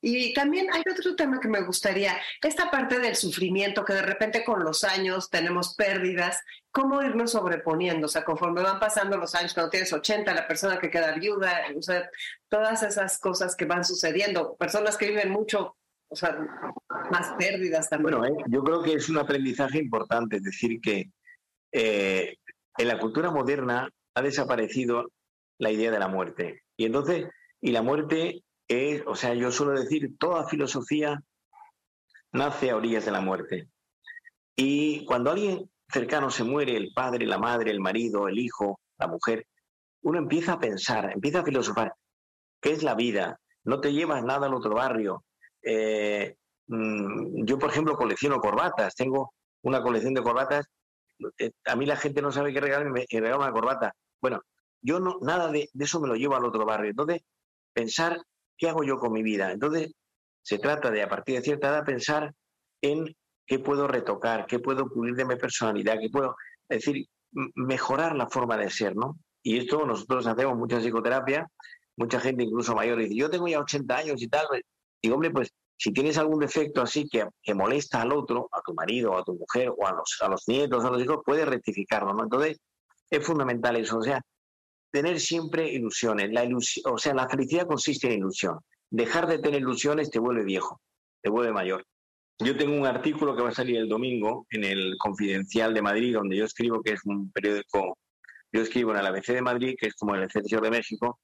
[0.00, 4.44] Y también hay otro tema que me gustaría, esta parte del sufrimiento, que de repente
[4.44, 6.40] con los años tenemos pérdidas,
[6.70, 8.06] ¿cómo irnos sobreponiendo?
[8.06, 11.62] O sea, conforme van pasando los años, cuando tienes 80, la persona que queda viuda,
[11.76, 12.08] o sea,
[12.48, 15.76] todas esas cosas que van sucediendo, personas que viven mucho,
[16.08, 16.38] o sea,
[17.10, 18.18] más pérdidas también.
[18.18, 21.10] Bueno, eh, yo creo que es un aprendizaje importante, es decir, que
[21.72, 22.36] eh,
[22.78, 25.10] en la cultura moderna ha desaparecido
[25.58, 26.62] la idea de la muerte.
[26.76, 27.26] Y entonces,
[27.64, 31.22] y la muerte es, o sea, yo suelo decir, toda filosofía
[32.30, 33.70] nace a orillas de la muerte.
[34.54, 39.06] Y cuando alguien cercano se muere, el padre, la madre, el marido, el hijo, la
[39.06, 39.46] mujer,
[40.02, 41.94] uno empieza a pensar, empieza a filosofar,
[42.60, 43.40] ¿qué es la vida?
[43.64, 45.24] No te llevas nada al otro barrio.
[45.62, 50.66] Eh, mm, yo, por ejemplo, colecciono corbatas, tengo una colección de corbatas
[51.38, 53.94] eh, a mí la gente no sabe qué regalarme, me regala una corbata.
[54.20, 54.42] Bueno,
[54.82, 56.90] yo no, nada de, eso me lo llevo al otro barrio.
[56.90, 57.22] Entonces,
[57.74, 58.22] pensar
[58.56, 59.52] qué hago yo con mi vida.
[59.52, 59.92] Entonces,
[60.42, 62.32] se trata de, a partir de cierta edad, pensar
[62.80, 63.14] en
[63.46, 66.36] qué puedo retocar, qué puedo pulir de mi personalidad, qué puedo,
[66.68, 67.06] es decir,
[67.54, 69.18] mejorar la forma de ser, ¿no?
[69.42, 71.46] Y esto nosotros hacemos mucha psicoterapia,
[71.96, 74.46] mucha gente incluso mayor dice, yo tengo ya 80 años y tal.
[75.02, 79.16] Digo, hombre, pues si tienes algún defecto así que, molesta al otro, a tu marido,
[79.16, 82.24] a tu mujer, o a los, a los nietos, a los hijos, puedes rectificarlo, ¿no?
[82.24, 82.58] Entonces,
[83.10, 84.20] es fundamental eso, o sea,
[84.94, 86.30] tener siempre ilusiones.
[86.30, 88.60] La ilusión, o sea, la felicidad consiste en ilusión.
[88.88, 90.80] Dejar de tener ilusiones te vuelve viejo,
[91.20, 91.84] te vuelve mayor.
[92.38, 96.14] Yo tengo un artículo que va a salir el domingo en el Confidencial de Madrid,
[96.14, 97.98] donde yo escribo, que es un periódico,
[98.52, 101.18] yo escribo en el ABC de Madrid, que es como el Excelsior de México,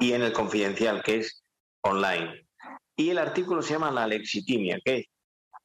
[0.00, 1.44] y en el Confidencial, que es
[1.82, 2.44] online.
[2.96, 5.04] Y el artículo se llama la lexitimia, que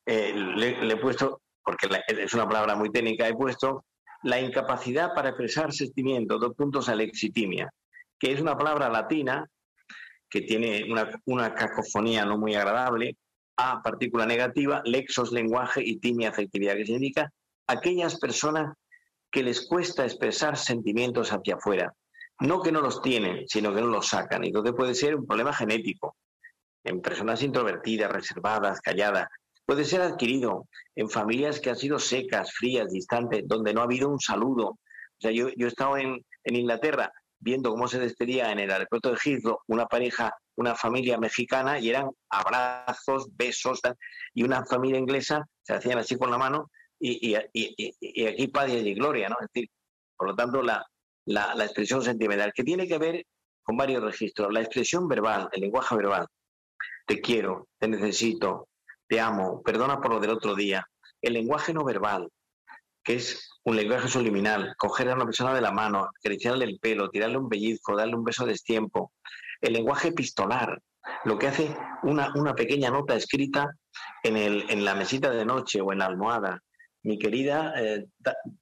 [0.05, 3.83] eh, le, he puesto, porque es una palabra muy técnica, he puesto
[4.23, 7.71] la incapacidad para expresar sentimientos, dos puntos a lexitimia,
[8.19, 9.47] que es una palabra latina
[10.29, 10.85] que tiene
[11.25, 13.17] una, cacofonía no muy agradable,
[13.57, 17.31] a partícula negativa, lexos lenguaje y timia afectividad, que significa
[17.67, 18.73] aquellas personas
[19.31, 21.93] que les cuesta expresar sentimientos hacia afuera.
[22.39, 24.43] No que no los tienen, sino que no los sacan.
[24.43, 26.15] Y entonces puede ser un problema genético,
[26.83, 29.27] en personas introvertidas, reservadas, calladas.
[29.67, 34.07] Puede ser adquirido en familias que han sido secas, frías, distantes, donde no ha habido
[34.07, 34.67] un saludo.
[34.69, 39.11] O sea, yo, yo he estado en, Inglaterra viendo cómo se despedía en el aeropuerto
[39.11, 43.81] de Heathrow una pareja, una familia mexicana, y eran abrazos, besos,
[44.33, 49.27] y una familia inglesa se hacían así con la mano, y, aquí paz y gloria,
[49.27, 49.35] ¿no?
[49.41, 49.69] Es decir,
[50.15, 50.81] por lo tanto, la,
[51.25, 53.25] la expresión sentimental, que tiene que ver
[53.63, 54.53] con varios registros.
[54.53, 56.25] La expresión verbal, el lenguaje verbal,
[57.05, 58.69] te quiero, te necesito,
[59.07, 60.87] te amo, perdona por lo del otro día.
[61.21, 62.29] El lenguaje no verbal,
[63.03, 67.09] que es un lenguaje subliminal, coger a una persona de la mano, acariciarle el pelo,
[67.09, 69.13] tirarle un pellizco, darle un beso de tiempo.
[69.61, 70.81] El lenguaje epistolar,
[71.23, 73.71] lo que hace una, una pequeña nota escrita
[74.23, 76.61] en, el, en la mesita de noche o en la almohada.
[77.03, 78.05] Mi querida, eh,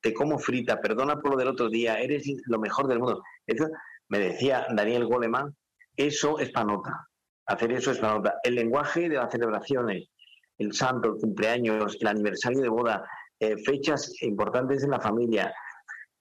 [0.01, 3.23] te como frita, perdona por lo del otro día, eres lo mejor del mundo.
[3.47, 3.67] Eso
[4.09, 5.55] me decía Daniel Goleman,
[5.97, 7.07] eso es panota
[7.45, 8.39] hacer eso es una nota.
[8.43, 10.09] El lenguaje de las celebraciones,
[10.57, 13.03] el santo, el cumpleaños, el aniversario de boda,
[13.39, 15.53] eh, fechas importantes en la familia,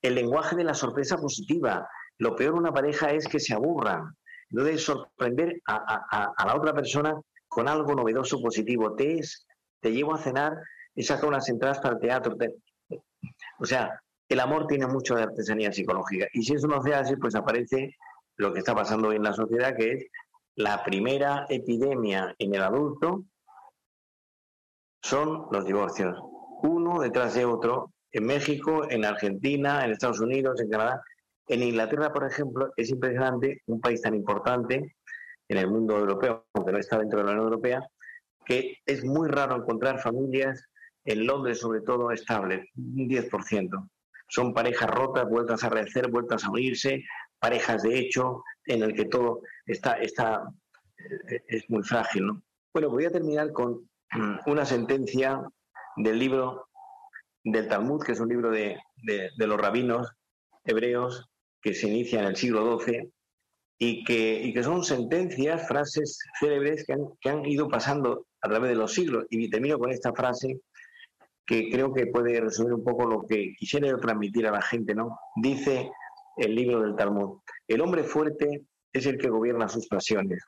[0.03, 1.89] el lenguaje de la sorpresa positiva.
[2.19, 4.15] Lo peor de una pareja es que se aburran.
[4.51, 7.15] de sorprender a, la otra persona
[7.49, 8.95] con algo novedoso, positivo.
[8.95, 9.47] Te, es,
[9.81, 10.53] te llevo a cenar
[10.95, 12.37] y saca unas entradas para el teatro.
[13.59, 16.27] O sea, el amor tiene mucho de artesanía psicológica.
[16.33, 17.97] Y si eso no se hace, pues aparece
[18.37, 20.07] lo que está pasando hoy en la sociedad, que es
[20.57, 23.25] la primera epidemia en el adulto
[25.05, 26.17] son los divorcios,
[26.63, 31.03] uno detrás de otro, en México, en Argentina, en Estados Unidos, en Canadá.
[31.47, 34.97] En Inglaterra, por ejemplo, es impresionante, un país tan importante
[35.47, 37.87] en el mundo europeo, aunque no está dentro de la Unión Europea,
[38.47, 40.71] que es muy raro encontrar familias,
[41.05, 43.91] en Londres sobre todo, estables, un 10%.
[44.29, 47.05] Son parejas rotas, vueltas a rehacer, vueltas a unirse,
[47.39, 50.45] parejas de hecho, en el que todo está, está
[51.29, 52.27] eh, es muy frágil.
[52.27, 52.43] ¿no?
[52.73, 53.87] Bueno, voy a terminar con
[54.47, 55.41] una sentencia
[55.97, 56.69] del libro
[57.45, 60.13] del Talmud, que es un libro de, de, los rabinos
[60.65, 61.29] hebreos
[61.61, 63.11] que se inicia en el siglo XII
[63.79, 68.49] y que, y que son sentencias, frases célebres que han, que han ido pasando a
[68.49, 69.27] través de los siglos.
[69.31, 70.61] Y termino con esta frase
[71.47, 75.19] que creo que puede resumir un poco lo que quisiera transmitir a la gente, ¿no?
[75.37, 75.91] Dice
[76.37, 80.43] el libro del Talmud, el hombre fuerte es el que gobierna sus pasiones.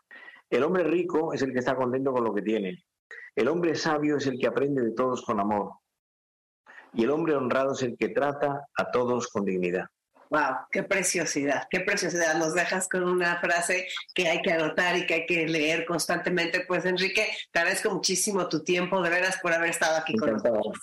[0.48, 2.84] El hombre rico es el que está contento con lo que tiene.
[3.34, 5.72] El hombre sabio es el que aprende de todos con amor.
[6.92, 9.86] Y el hombre honrado es el que trata a todos con dignidad.
[10.30, 12.34] Wow, qué preciosidad, qué preciosidad.
[12.36, 16.64] Nos dejas con una frase que hay que anotar y que hay que leer constantemente.
[16.66, 20.78] Pues Enrique, te agradezco muchísimo tu tiempo, de veras, por haber estado aquí con nosotros.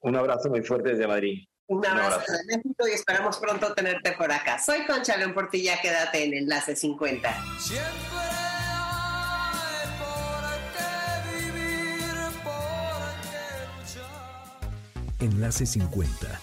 [0.00, 1.44] Un abrazo muy fuerte desde Madrid.
[1.66, 4.58] Un abrazo, de México y esperamos pronto tenerte por acá.
[4.58, 7.34] Soy Concha León Portilla, quédate en Enlace 50.
[15.24, 16.40] Enlace 50.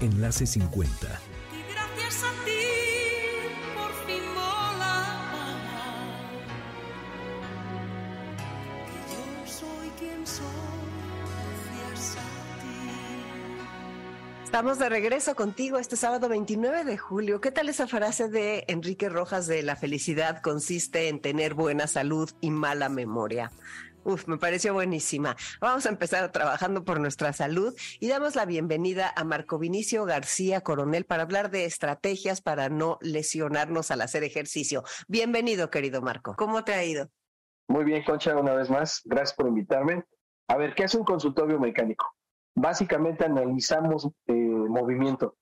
[0.00, 1.06] Enlace 50.
[1.50, 2.50] Y gracias a ti
[3.74, 5.16] por fin mola.
[8.84, 10.44] Que yo soy quien soy
[11.72, 14.44] gracias a ti.
[14.44, 17.40] Estamos de regreso contigo este sábado 29 de julio.
[17.40, 22.30] ¿Qué tal esa frase de Enrique Rojas de la felicidad consiste en tener buena salud
[22.42, 23.50] y mala memoria?
[24.08, 25.36] Uf, me pareció buenísima.
[25.60, 30.62] Vamos a empezar trabajando por nuestra salud y damos la bienvenida a Marco Vinicio García
[30.62, 34.82] Coronel para hablar de estrategias para no lesionarnos al hacer ejercicio.
[35.08, 36.34] Bienvenido, querido Marco.
[36.38, 37.10] ¿Cómo te ha ido?
[37.68, 39.02] Muy bien, Concha, una vez más.
[39.04, 40.02] Gracias por invitarme.
[40.46, 42.06] A ver, ¿qué hace un consultorio mecánico?
[42.54, 45.36] Básicamente analizamos eh, movimiento.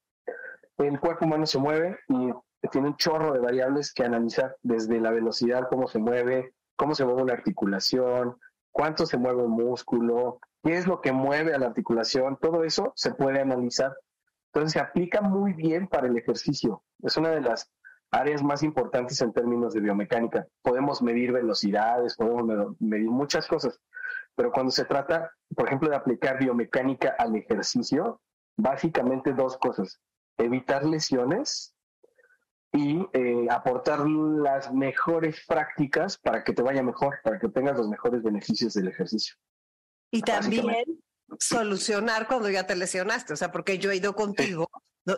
[0.77, 2.33] El cuerpo humano se mueve y
[2.73, 7.05] tiene un chorro de variables que analizar, desde la velocidad, cómo se mueve, cómo se
[7.05, 8.37] mueve una articulación,
[8.77, 12.93] cuánto se mueve el músculo, qué es lo que mueve a la articulación, todo eso
[12.95, 13.97] se puede analizar.
[14.53, 16.83] Entonces se aplica muy bien para el ejercicio.
[17.03, 17.73] Es una de las
[18.11, 20.47] áreas más importantes en términos de biomecánica.
[20.61, 23.81] Podemos medir velocidades, podemos medir muchas cosas,
[24.35, 28.21] pero cuando se trata, por ejemplo, de aplicar biomecánica al ejercicio,
[28.59, 30.03] básicamente dos cosas.
[30.37, 31.75] Evitar lesiones
[32.77, 37.89] y eh, aportar las mejores prácticas para que te vaya mejor, para que tengas los
[37.89, 39.35] mejores beneficios del ejercicio.
[40.11, 40.85] Y también
[41.41, 44.69] solucionar cuando ya te lesionaste, o sea, porque yo he ido contigo,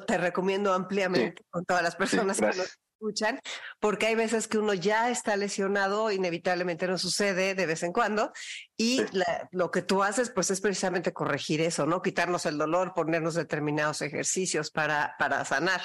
[0.07, 3.41] te recomiendo ampliamente con todas las personas que nos escuchan,
[3.81, 8.33] porque hay veces que uno ya está lesionado, inevitablemente no sucede de vez en cuando,
[8.77, 9.03] y
[9.51, 12.03] lo que tú haces, pues es precisamente corregir eso, ¿no?
[12.03, 15.83] Quitarnos el dolor, ponernos determinados ejercicios para, para sanar.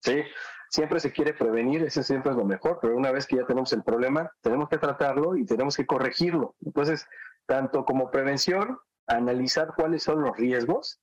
[0.00, 0.22] Sí,
[0.68, 3.72] siempre se quiere prevenir, ese siempre es lo mejor, pero una vez que ya tenemos
[3.72, 6.54] el problema, tenemos que tratarlo y tenemos que corregirlo.
[6.64, 7.06] Entonces,
[7.46, 11.00] tanto como prevención, analizar cuáles son los riesgos,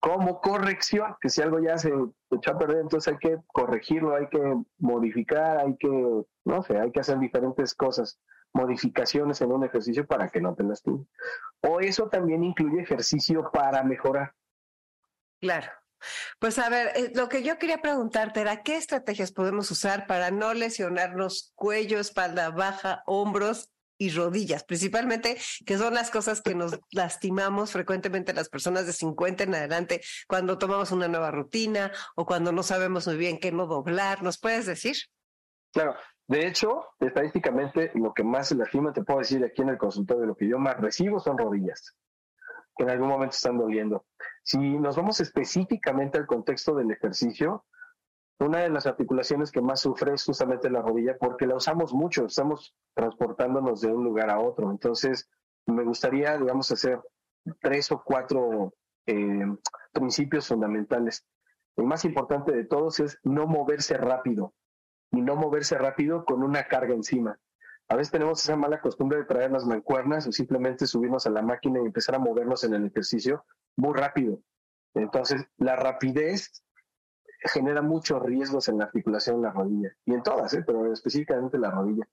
[0.00, 1.90] como corrección, que si algo ya se
[2.30, 5.88] echó a perder, entonces hay que corregirlo, hay que modificar, hay que,
[6.44, 8.20] no sé, hay que hacer diferentes cosas,
[8.52, 11.06] modificaciones en un ejercicio para que no te lastimes.
[11.62, 14.34] O eso también incluye ejercicio para mejorar.
[15.40, 15.70] Claro.
[16.38, 20.30] Pues a ver, eh, lo que yo quería preguntarte era qué estrategias podemos usar para
[20.30, 26.78] no lesionarnos cuello, espalda baja, hombros y rodillas, principalmente, que son las cosas que nos
[26.92, 32.52] lastimamos frecuentemente las personas de 50 en adelante cuando tomamos una nueva rutina o cuando
[32.52, 34.22] no sabemos muy bien qué no doblar.
[34.22, 34.96] ¿Nos puedes decir?
[35.72, 39.78] Claro, de hecho, estadísticamente, lo que más se lastima, te puedo decir aquí en el
[39.78, 41.94] consultorio, lo que yo más recibo son rodillas,
[42.76, 44.04] que en algún momento están doliendo.
[44.42, 47.64] Si nos vamos específicamente al contexto del ejercicio,
[48.40, 52.26] una de las articulaciones que más sufre es justamente la rodilla porque la usamos mucho,
[52.26, 54.70] estamos transportándonos de un lugar a otro.
[54.70, 55.30] Entonces,
[55.66, 57.00] me gustaría, digamos, hacer
[57.60, 58.74] tres o cuatro
[59.06, 59.46] eh,
[59.92, 61.26] principios fundamentales.
[61.76, 64.54] El más importante de todos es no moverse rápido
[65.10, 67.38] y no moverse rápido con una carga encima.
[67.88, 71.42] A veces tenemos esa mala costumbre de traer las mancuernas o simplemente subirnos a la
[71.42, 73.44] máquina y empezar a movernos en el ejercicio
[73.76, 74.40] muy rápido.
[74.94, 76.64] Entonces, la rapidez
[77.52, 80.64] genera muchos riesgos en la articulación de la rodilla y en todas, ¿eh?
[80.66, 82.08] pero específicamente la rodilla.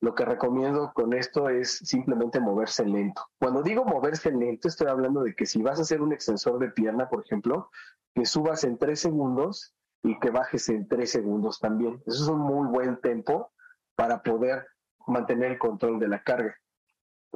[0.00, 3.22] Lo que recomiendo con esto es simplemente moverse lento.
[3.38, 6.70] Cuando digo moverse lento, estoy hablando de que si vas a hacer un extensor de
[6.70, 7.70] pierna, por ejemplo,
[8.14, 12.02] que subas en tres segundos y que bajes en tres segundos también.
[12.06, 13.52] Eso es un muy buen tempo
[13.94, 14.66] para poder
[15.06, 16.56] mantener el control de la carga.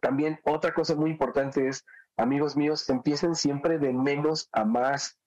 [0.01, 1.85] También otra cosa muy importante es,
[2.17, 5.19] amigos míos, empiecen siempre de menos a más.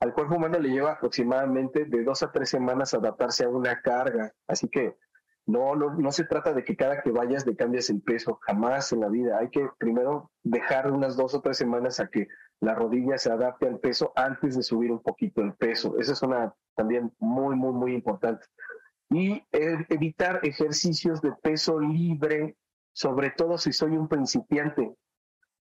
[0.00, 4.32] Al cuerpo humano le lleva aproximadamente de dos a tres semanas adaptarse a una carga.
[4.46, 4.96] Así que
[5.46, 8.92] no, no, no se trata de que cada que vayas le cambies el peso, jamás
[8.92, 9.38] en la vida.
[9.38, 12.28] Hay que primero dejar unas dos o tres semanas a que
[12.60, 15.98] la rodilla se adapte al peso antes de subir un poquito el peso.
[15.98, 18.46] Esa es una también muy, muy, muy importante.
[19.14, 22.56] Y evitar ejercicios de peso libre,
[22.92, 24.96] sobre todo si soy un principiante.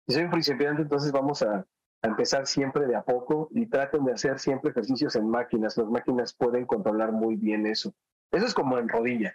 [0.05, 1.65] Si soy un principiante, entonces vamos a,
[2.01, 5.77] a empezar siempre de a poco y traten de hacer siempre ejercicios en máquinas.
[5.77, 7.93] Las máquinas pueden controlar muy bien eso.
[8.31, 9.33] Eso es como en rodilla.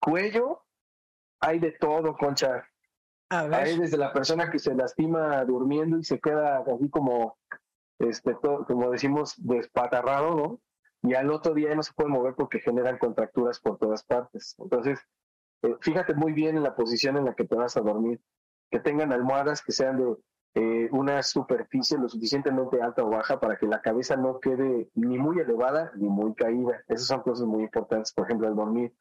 [0.00, 0.64] Cuello,
[1.40, 2.66] hay de todo, concha.
[3.28, 7.36] Hay desde la persona que se lastima durmiendo y se queda así como,
[7.98, 10.60] este, como decimos, despatarrado, ¿no?
[11.02, 14.54] Y al otro día no se puede mover porque generan contracturas por todas partes.
[14.58, 15.00] Entonces,
[15.62, 18.20] eh, fíjate muy bien en la posición en la que te vas a dormir.
[18.70, 20.16] Que tengan almohadas que sean de
[20.54, 25.18] eh, una superficie lo suficientemente alta o baja para que la cabeza no quede ni
[25.18, 26.82] muy elevada ni muy caída.
[26.88, 28.94] Esas son cosas muy importantes, por ejemplo, al dormir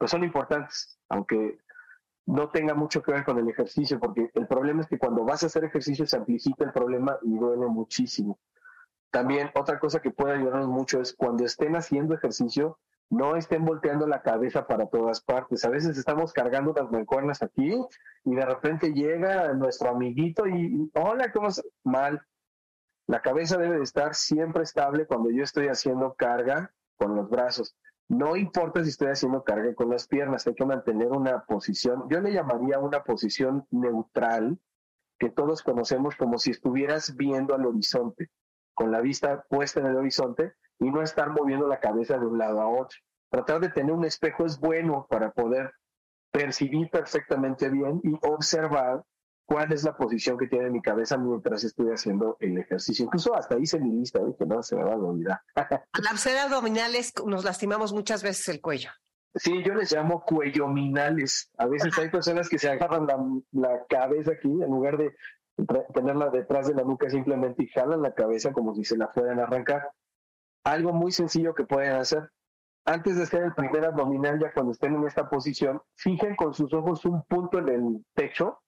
[0.00, 1.58] pues son importantes, aunque
[2.24, 5.42] no tenga mucho que ver con el ejercicio, porque el problema es que cuando vas
[5.42, 8.38] a hacer ejercicio se amplifica el problema y duele muchísimo.
[9.10, 12.78] También otra cosa que puede ayudarnos mucho es cuando estén haciendo ejercicio,
[13.10, 15.64] no estén volteando la cabeza para todas partes.
[15.64, 17.74] A veces estamos cargando las mancuernas aquí
[18.24, 21.66] y de repente llega nuestro amiguito y, hola, ¿cómo estás?
[21.82, 22.22] Mal.
[23.08, 27.74] La cabeza debe de estar siempre estable cuando yo estoy haciendo carga con los brazos.
[28.06, 32.20] No importa si estoy haciendo carga con las piernas, hay que mantener una posición, yo
[32.20, 34.58] le llamaría una posición neutral,
[35.18, 38.30] que todos conocemos como si estuvieras viendo al horizonte,
[38.74, 42.38] con la vista puesta en el horizonte y no estar moviendo la cabeza de un
[42.38, 42.98] lado a otro.
[43.30, 45.72] Tratar de tener un espejo es bueno para poder
[46.32, 49.04] percibir perfectamente bien y observar
[49.50, 53.04] cuál es la posición que tiene mi cabeza mientras estoy haciendo el ejercicio.
[53.04, 55.40] Incluso hasta hice mi lista, que no se me va a olvidar.
[55.56, 58.90] Al hacer abdominales nos lastimamos muchas veces el cuello.
[59.34, 61.50] Sí, yo les llamo cuellominales.
[61.58, 63.06] A veces hay personas que se agarran
[63.52, 65.14] la, cabeza aquí en lugar de
[65.94, 69.40] tenerla detrás de la nuca simplemente y jalan la cabeza como si se la fueran
[69.40, 69.90] a arrancar.
[70.64, 72.30] Algo muy sencillo que pueden hacer.
[72.84, 76.72] Antes de hacer el primer abdominal, ya cuando estén en esta posición, fijen con sus
[76.72, 78.60] ojos un punto en el techo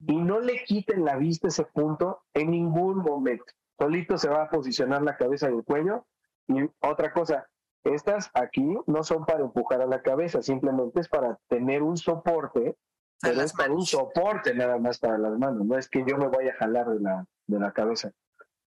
[0.00, 3.44] y no le quiten la vista ese punto en ningún momento.
[3.78, 6.06] Solito se va a posicionar la cabeza y el cuello.
[6.48, 7.48] Y otra cosa,
[7.84, 12.76] estas aquí no son para empujar a la cabeza, simplemente es para tener un soporte,
[13.20, 16.28] pero es para un soporte nada más para las manos, no es que yo me
[16.28, 18.12] vaya a jalar de la, de la cabeza.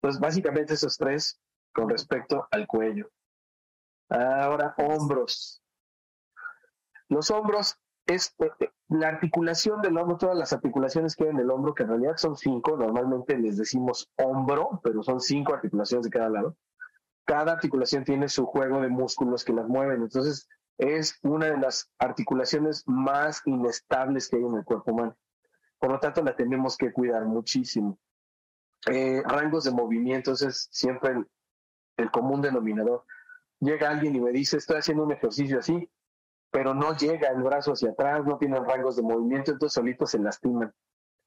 [0.01, 1.39] Entonces, básicamente esos tres
[1.73, 3.09] con respecto al cuello.
[4.09, 5.61] Ahora, hombros.
[7.09, 7.77] Los hombros
[8.07, 11.83] es eh, la articulación del hombro, todas las articulaciones que hay en el hombro, que
[11.83, 16.55] en realidad son cinco, normalmente les decimos hombro, pero son cinco articulaciones de cada lado.
[17.25, 20.47] Cada articulación tiene su juego de músculos que las mueven, entonces
[20.79, 25.15] es una de las articulaciones más inestables que hay en el cuerpo humano.
[25.77, 27.99] Por lo tanto, la tenemos que cuidar muchísimo.
[28.89, 31.25] Eh, rangos de movimiento, es siempre
[31.97, 33.03] el, común denominador.
[33.59, 35.89] Llega alguien y me dice, estoy haciendo un ejercicio así,
[36.49, 40.19] pero no llega el brazo hacia atrás, no tienen rangos de movimiento, entonces solitos se
[40.19, 40.73] lastiman.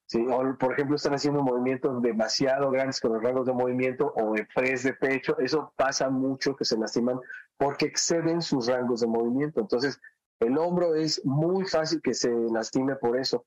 [0.06, 0.24] ¿sí?
[0.58, 4.82] Por ejemplo, están haciendo movimientos demasiado grandes con los rangos de movimiento o de press
[4.82, 7.20] de pecho, eso pasa mucho que se lastiman
[7.56, 9.60] porque exceden sus rangos de movimiento.
[9.60, 10.00] Entonces,
[10.40, 13.44] el hombro es muy fácil que se lastime por eso.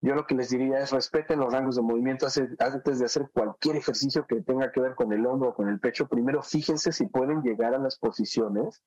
[0.00, 2.26] Yo lo que les diría es respeten los rangos de movimiento
[2.60, 5.80] antes de hacer cualquier ejercicio que tenga que ver con el hombro o con el
[5.80, 6.06] pecho.
[6.06, 8.80] Primero fíjense si pueden llegar a las posiciones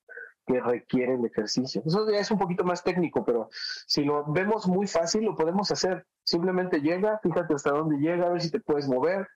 [0.46, 1.84] que requiere el ejercicio.
[1.86, 5.70] Eso ya es un poquito más técnico, pero si lo vemos muy fácil, lo podemos
[5.72, 6.06] hacer.
[6.24, 9.28] Simplemente llega, fíjate hasta dónde llega, a ver si te puedes mover.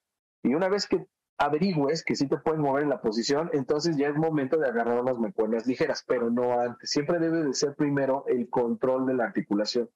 [0.43, 1.05] Y una vez que
[1.37, 5.01] averigües que sí te puedes mover en la posición, entonces ya es momento de agarrar
[5.01, 6.89] unas mancuernas ligeras, pero no antes.
[6.89, 9.89] Siempre debe de ser primero el control de la articulación.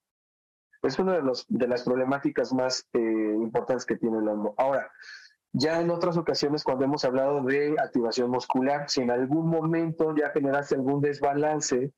[0.81, 4.53] Es una de, los, de las problemáticas más eh, importantes que tiene el hombro.
[4.57, 4.89] Ahora,
[5.51, 10.29] ya en otras ocasiones, cuando hemos hablado de activación muscular, si en algún momento ya
[10.29, 11.91] generaste algún desbalance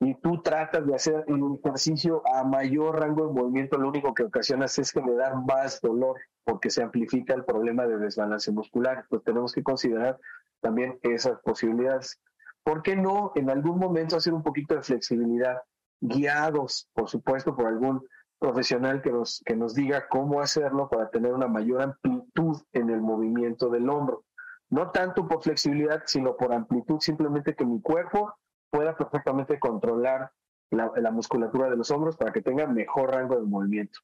[0.00, 4.22] y tú tratas de hacer un ejercicio a mayor rango de movimiento, lo único que
[4.22, 9.04] ocasionas es generar más dolor porque se amplifica el problema de desbalance muscular.
[9.10, 10.18] Pues tenemos que considerar
[10.60, 12.18] también esas posibilidades.
[12.64, 15.60] ¿Por qué no en algún momento hacer un poquito de flexibilidad,
[16.00, 18.02] guiados, por supuesto, por algún
[18.38, 23.02] profesional que nos, que nos diga cómo hacerlo para tener una mayor amplitud en el
[23.02, 24.24] movimiento del hombro?
[24.70, 28.34] No tanto por flexibilidad, sino por amplitud, simplemente que mi cuerpo
[28.70, 30.32] pueda perfectamente controlar
[30.70, 34.00] la, la musculatura de los hombros para que tenga mejor rango de movimiento.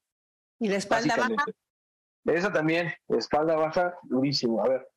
[0.58, 1.44] ¿Y la espalda baja?
[2.24, 4.64] Esa también, espalda baja, durísimo.
[4.64, 4.88] A ver,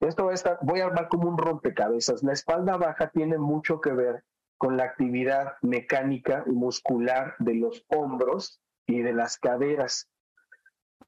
[0.00, 2.22] esto va a estar, voy a armar como un rompecabezas.
[2.22, 4.24] La espalda baja tiene mucho que ver
[4.58, 10.08] con la actividad mecánica y muscular de los hombros y de las caderas.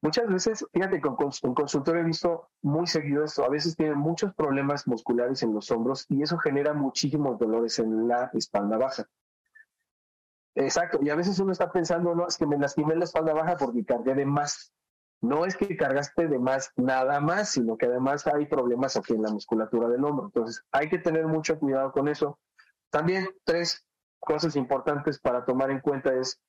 [0.01, 4.87] Muchas veces, fíjate, con, consultorio he visto muy seguido esto, a veces tienen muchos problemas
[4.87, 9.07] musculares en los hombros y eso genera muchísimos dolores en la espalda baja.
[10.55, 13.57] Exacto, y a veces uno está pensando, no, es que me lastimé la espalda baja
[13.57, 14.73] porque cargué de más.
[15.21, 19.23] No es que cargaste de más nada más, sino que además hay problemas aquí en
[19.23, 20.25] la musculatura del hombro.
[20.25, 22.39] Entonces, hay que tener mucho cuidado con eso.
[22.89, 23.85] También tres
[24.19, 26.39] cosas importantes para tomar en cuenta es,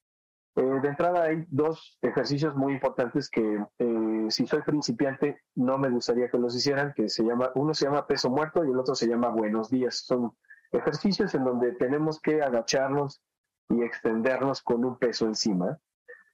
[0.56, 5.90] eh, de entrada hay dos ejercicios muy importantes que eh, si soy principiante no me
[5.90, 8.94] gustaría que los hicieran, que se llama, uno se llama peso muerto y el otro
[8.94, 10.04] se llama buenos días.
[10.06, 10.32] Son
[10.72, 13.20] ejercicios en donde tenemos que agacharnos
[13.68, 15.78] y extendernos con un peso encima.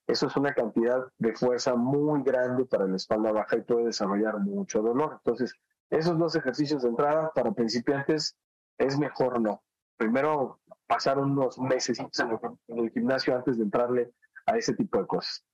[0.06, 4.38] Eso es una cantidad de fuerza muy grande para la espalda baja y puede desarrollar
[4.38, 5.14] mucho dolor.
[5.24, 5.54] Entonces,
[5.90, 8.36] esos dos ejercicios de entrada para principiantes
[8.78, 9.62] es mejor no.
[9.96, 14.12] Primero pasar unos meses en el gimnasio antes de entrarle
[14.46, 15.44] a ese tipo de cosas.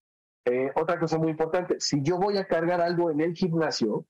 [0.45, 4.07] Eh, otra cosa muy importante, si yo voy a cargar algo en el gimnasio,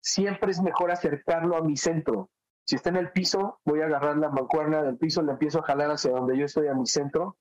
[0.00, 2.30] siempre es mejor acercarlo a mi centro.
[2.64, 5.62] Si está en el piso, voy a agarrar la mancuerna del piso, la empiezo a
[5.62, 7.36] jalar hacia donde yo estoy a mi centro.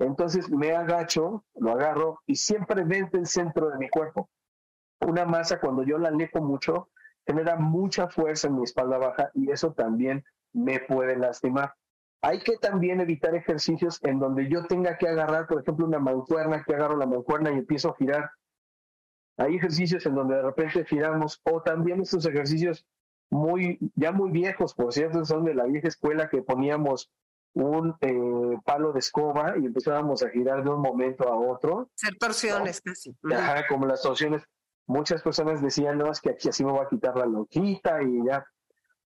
[0.00, 4.28] Entonces me agacho, lo agarro y siempre vente el centro de mi cuerpo.
[5.00, 6.88] Una masa, cuando yo la alejo mucho,
[7.26, 11.74] genera mucha fuerza en mi espalda baja y eso también me puede lastimar.
[12.26, 16.64] Hay que también evitar ejercicios en donde yo tenga que agarrar, por ejemplo, una mancuerna,
[16.66, 18.30] que agarro la mancuerna y empiezo a girar.
[19.36, 22.86] Hay ejercicios en donde de repente giramos, o también estos ejercicios
[23.30, 27.10] muy, ya muy viejos, por cierto, son de la vieja escuela que poníamos
[27.52, 31.90] un eh, palo de escoba y empezábamos a girar de un momento a otro.
[31.94, 33.14] Hacer torsiones casi.
[33.30, 34.42] Ajá, como las torsiones.
[34.86, 38.24] Muchas personas decían, no, es que aquí así me voy a quitar la loquita y
[38.24, 38.46] ya.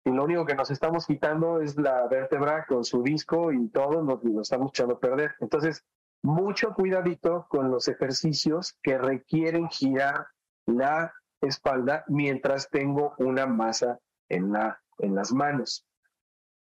[0.05, 4.03] Y lo único que nos estamos quitando es la vértebra con su disco y todo
[4.03, 5.33] nos lo estamos echando a perder.
[5.39, 5.83] Entonces,
[6.21, 10.27] mucho cuidadito con los ejercicios que requieren girar
[10.67, 13.99] la espalda mientras tengo una masa
[14.29, 15.87] en, la, en las manos.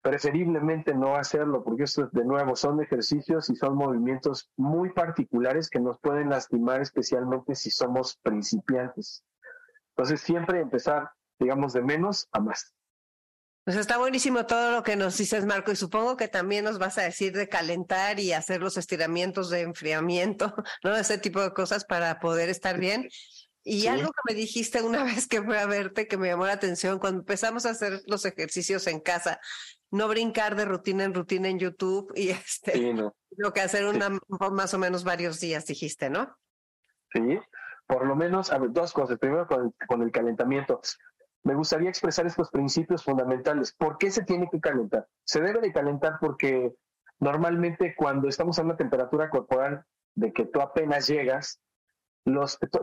[0.02, 5.80] Preferiblemente no hacerlo, porque esto, de nuevo, son ejercicios y son movimientos muy particulares que
[5.80, 9.24] nos pueden lastimar, especialmente si somos principiantes.
[9.96, 12.72] Entonces, siempre empezar, digamos, de menos a más.
[13.64, 16.98] Pues está buenísimo todo lo que nos dices, Marco, y supongo que también nos vas
[16.98, 20.52] a decir de calentar y hacer los estiramientos de enfriamiento,
[20.84, 20.96] ¿no?
[20.96, 23.08] Ese tipo de cosas para poder estar bien.
[23.64, 26.54] Y algo que me dijiste una vez que fui a verte que me llamó la
[26.54, 29.38] atención cuando empezamos a hacer los ejercicios en casa,
[29.92, 32.94] no brincar de rutina en rutina en YouTube y este
[33.36, 36.36] lo que hacer una más o menos varios días dijiste, ¿no?
[37.12, 37.38] Sí,
[37.86, 39.18] por lo menos, a ver, dos cosas.
[39.18, 40.80] Primero con, con el calentamiento.
[41.44, 43.72] Me gustaría expresar estos principios fundamentales.
[43.72, 45.08] ¿Por qué se tiene que calentar?
[45.24, 46.74] Se debe de calentar porque
[47.18, 49.84] normalmente cuando estamos a una temperatura corporal
[50.14, 51.60] de que tú apenas llegas,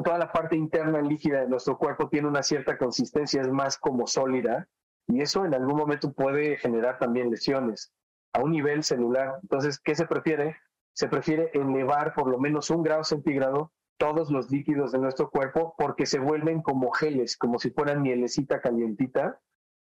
[0.04, 4.08] toda la parte interna líquida de nuestro cuerpo tiene una cierta consistencia, es más como
[4.08, 4.68] sólida,
[5.08, 7.94] y eso en algún momento puede generar también lesiones
[8.34, 9.40] a un nivel celular.
[9.42, 10.58] Entonces, ¿qué se prefiere?
[10.94, 15.76] Se prefiere elevar por lo menos un grado centígrado todos los líquidos de nuestro cuerpo
[15.78, 19.40] porque se vuelven como geles, como si fueran mielecita calientita,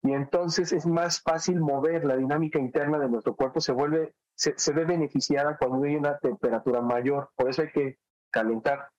[0.02, 4.54] y entonces es más fácil mover la dinámica interna de nuestro cuerpo, se vuelve, se,
[4.56, 7.98] se ve beneficiada cuando hay una temperatura mayor, por eso hay que
[8.30, 8.90] calentar.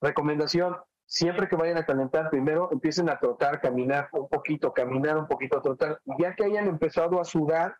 [0.00, 5.26] Recomendación, siempre que vayan a calentar, primero empiecen a trotar, caminar un poquito, caminar un
[5.26, 6.00] poquito, trotar.
[6.18, 7.76] Ya que hayan empezado a sudar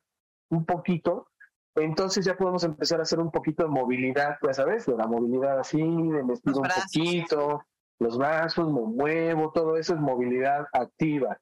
[0.51, 1.29] un poquito,
[1.75, 5.59] entonces ya podemos empezar a hacer un poquito de movilidad, ya sabes, de la movilidad
[5.59, 7.65] así, de me un poquito,
[7.99, 11.39] los brazos, me muevo, todo eso es movilidad activa.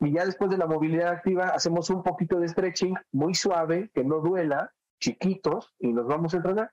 [0.00, 4.04] Y ya después de la movilidad activa, hacemos un poquito de stretching muy suave, que
[4.04, 6.70] no duela, chiquitos, y nos vamos a entrenar.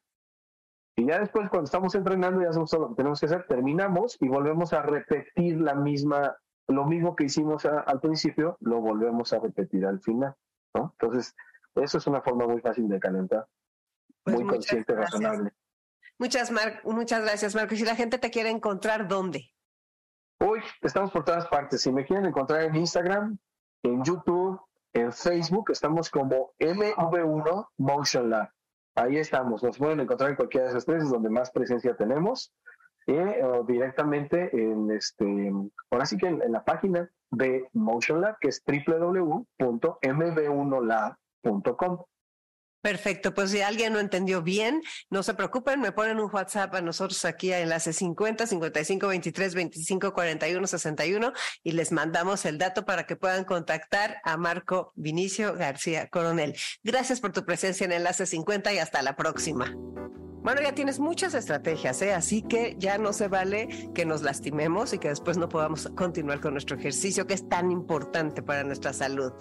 [0.98, 4.18] Y ya después, cuando estamos entrenando, ya hacemos todo lo que tenemos que hacer, terminamos
[4.20, 6.36] y volvemos a repetir la misma,
[6.68, 10.36] lo mismo que hicimos al principio, lo volvemos a repetir al final.
[10.76, 10.94] ¿no?
[11.00, 11.34] Entonces,
[11.76, 13.48] eso es una forma muy fácil de calentar,
[14.24, 15.52] pues muy consciente, razonable.
[16.18, 16.52] Muchas,
[16.84, 17.76] muchas gracias, Marco.
[17.76, 19.52] Si la gente te quiere encontrar, ¿dónde?
[20.40, 21.82] Uy, estamos por todas partes.
[21.82, 23.38] Si me quieren encontrar en Instagram,
[23.84, 24.60] en YouTube,
[24.94, 28.50] en Facebook, estamos como MV1 Motion Lab.
[28.96, 32.54] Ahí estamos, nos pueden encontrar en cualquiera de esas tres, donde más presencia tenemos,
[33.08, 35.52] eh, o directamente en este,
[35.90, 38.62] ahora sí que en, la página de Motion Lab, que es
[41.44, 42.06] www.mv1lab.com.
[42.82, 44.82] Perfecto, pues si alguien no entendió bien,
[45.12, 49.54] no se preocupen, me ponen un WhatsApp a nosotros aquí a enlace 50 55 23
[49.54, 51.34] 25 41 61
[51.64, 56.56] y les mandamos el dato para que puedan contactar a Marco Vinicio García Coronel.
[56.84, 59.76] Gracias por tu presencia en enlace 50 y hasta la próxima.
[60.44, 62.14] Bueno, ya tienes muchas estrategias, ¿eh?
[62.14, 66.40] así que ya no se vale que nos lastimemos y que después no podamos continuar
[66.42, 69.34] con nuestro ejercicio que es tan importante para nuestra salud.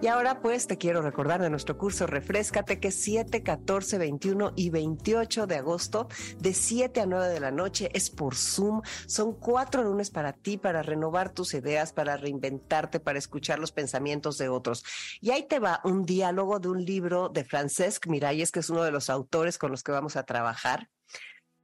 [0.00, 4.52] Y ahora pues te quiero recordar de nuestro curso Refrescate que es 7, 14, 21
[4.54, 6.06] y 28 de agosto
[6.38, 8.82] de 7 a 9 de la noche es por Zoom.
[9.06, 14.38] Son cuatro lunes para ti, para renovar tus ideas, para reinventarte, para escuchar los pensamientos
[14.38, 14.84] de otros.
[15.20, 18.84] Y ahí te va un diálogo de un libro de Francesc Miralles, que es uno
[18.84, 20.43] de los autores con los que vamos a trabajar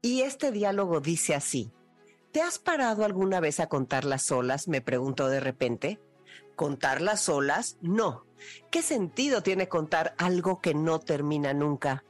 [0.03, 1.73] y este diálogo dice así,
[2.33, 4.69] ¿te has parado alguna vez a contar las olas?
[4.69, 6.01] Me preguntó de repente.
[6.57, 7.77] ¿Contar las olas?
[7.81, 8.27] No.
[8.71, 12.05] ¿Qué sentido tiene contar algo que no termina nunca?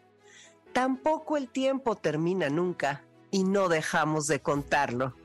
[0.73, 5.17] Tampoco el tiempo termina nunca y no dejamos de contarlo.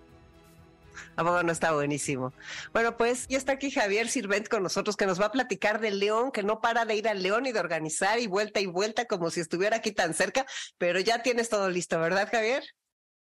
[1.15, 2.33] ¿A no está buenísimo?
[2.73, 5.91] Bueno, pues ya está aquí Javier Sirvent con nosotros que nos va a platicar de
[5.91, 9.05] León, que no para de ir al León y de organizar y vuelta y vuelta
[9.05, 10.45] como si estuviera aquí tan cerca,
[10.77, 12.63] pero ya tienes todo listo, ¿verdad, Javier?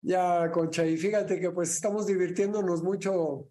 [0.03, 3.49] Ya, Concha, y fíjate que pues estamos divirtiéndonos mucho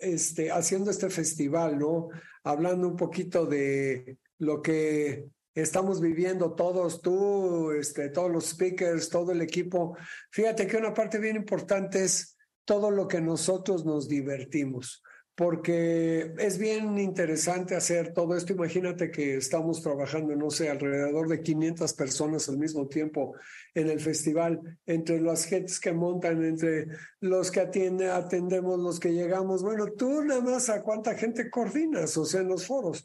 [0.00, 2.08] este, haciendo este festival, ¿no?
[2.44, 9.32] Hablando un poquito de lo que estamos viviendo todos, tú, este, todos los speakers, todo
[9.32, 9.96] el equipo.
[10.30, 12.31] Fíjate que una parte bien importante es
[12.64, 15.02] todo lo que nosotros nos divertimos,
[15.34, 18.52] porque es bien interesante hacer todo esto.
[18.52, 23.34] Imagínate que estamos trabajando, no sé, alrededor de 500 personas al mismo tiempo
[23.74, 26.86] en el festival, entre las gentes que montan, entre
[27.20, 29.62] los que atiende, atendemos, los que llegamos.
[29.62, 33.02] Bueno, tú nada más a cuánta gente coordinas, o sea, en los foros.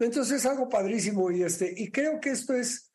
[0.00, 2.87] Entonces es algo padrísimo y este, y creo que esto es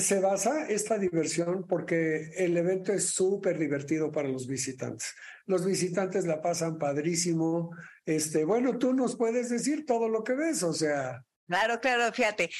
[0.00, 5.14] se basa esta diversión porque el evento es súper divertido para los visitantes.
[5.46, 7.70] Los visitantes la pasan padrísimo.
[8.04, 11.24] Este, bueno, tú nos puedes decir todo lo que ves, o sea.
[11.48, 12.50] Claro, claro, fíjate,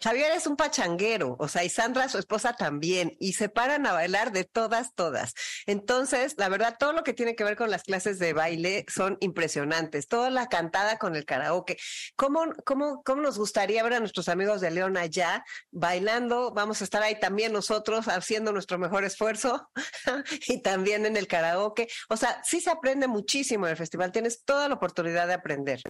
[0.00, 3.92] Javier es un pachanguero, o sea, y Sandra, su esposa también, y se paran a
[3.92, 5.34] bailar de todas, todas.
[5.66, 9.16] Entonces, la verdad, todo lo que tiene que ver con las clases de baile son
[9.20, 10.08] impresionantes.
[10.08, 11.76] Toda la cantada con el karaoke.
[12.16, 16.52] ¿Cómo, cómo, cómo nos gustaría ver a nuestros amigos de León allá bailando?
[16.52, 19.70] Vamos a estar ahí también nosotros haciendo nuestro mejor esfuerzo
[20.48, 21.88] y también en el karaoke.
[22.08, 24.12] O sea, sí se aprende muchísimo en el festival.
[24.12, 25.82] Tienes toda la oportunidad de aprender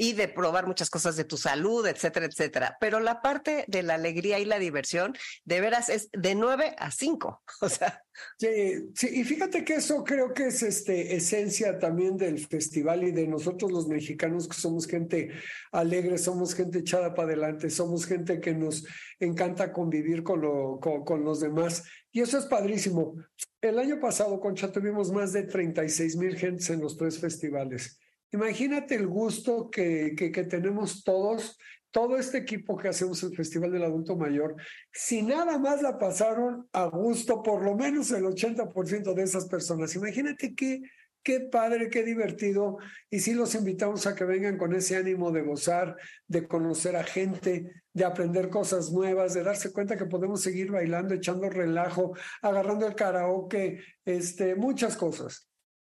[0.00, 2.76] y de probar muchas cosas de tu salud, etcétera, etcétera.
[2.80, 5.12] Pero la parte de la alegría y la diversión,
[5.44, 7.42] de veras, es de 9 a 5.
[7.60, 8.04] O sea.
[8.38, 8.48] Sí,
[8.94, 13.26] sí, y fíjate que eso creo que es este, esencia también del festival y de
[13.26, 15.30] nosotros los mexicanos que somos gente
[15.72, 18.84] alegre, somos gente echada para adelante, somos gente que nos
[19.18, 21.82] encanta convivir con, lo, con, con los demás.
[22.12, 23.16] Y eso es padrísimo.
[23.60, 27.98] El año pasado, Concha, tuvimos más de 36 mil gentes en los tres festivales.
[28.32, 31.58] Imagínate el gusto que, que, tenemos todos,
[31.90, 34.54] todo este equipo que hacemos el Festival del Adulto Mayor,
[34.92, 39.94] si nada más la pasaron a gusto, por lo menos el 80% de esas personas.
[39.94, 40.82] Imagínate qué,
[41.22, 42.76] qué padre, qué divertido.
[43.08, 47.04] Y sí los invitamos a que vengan con ese ánimo de gozar, de conocer a
[47.04, 52.86] gente, de aprender cosas nuevas, de darse cuenta que podemos seguir bailando, echando relajo, agarrando
[52.86, 55.47] el karaoke, este, muchas cosas.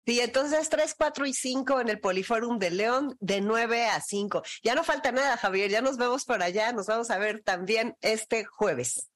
[0.07, 4.41] Sí, entonces 3, 4 y 5 en el Poliforum de León de 9 a 5.
[4.63, 7.93] Ya no falta nada, Javier, ya nos vemos por allá, nos vamos a ver también
[7.99, 9.09] este jueves.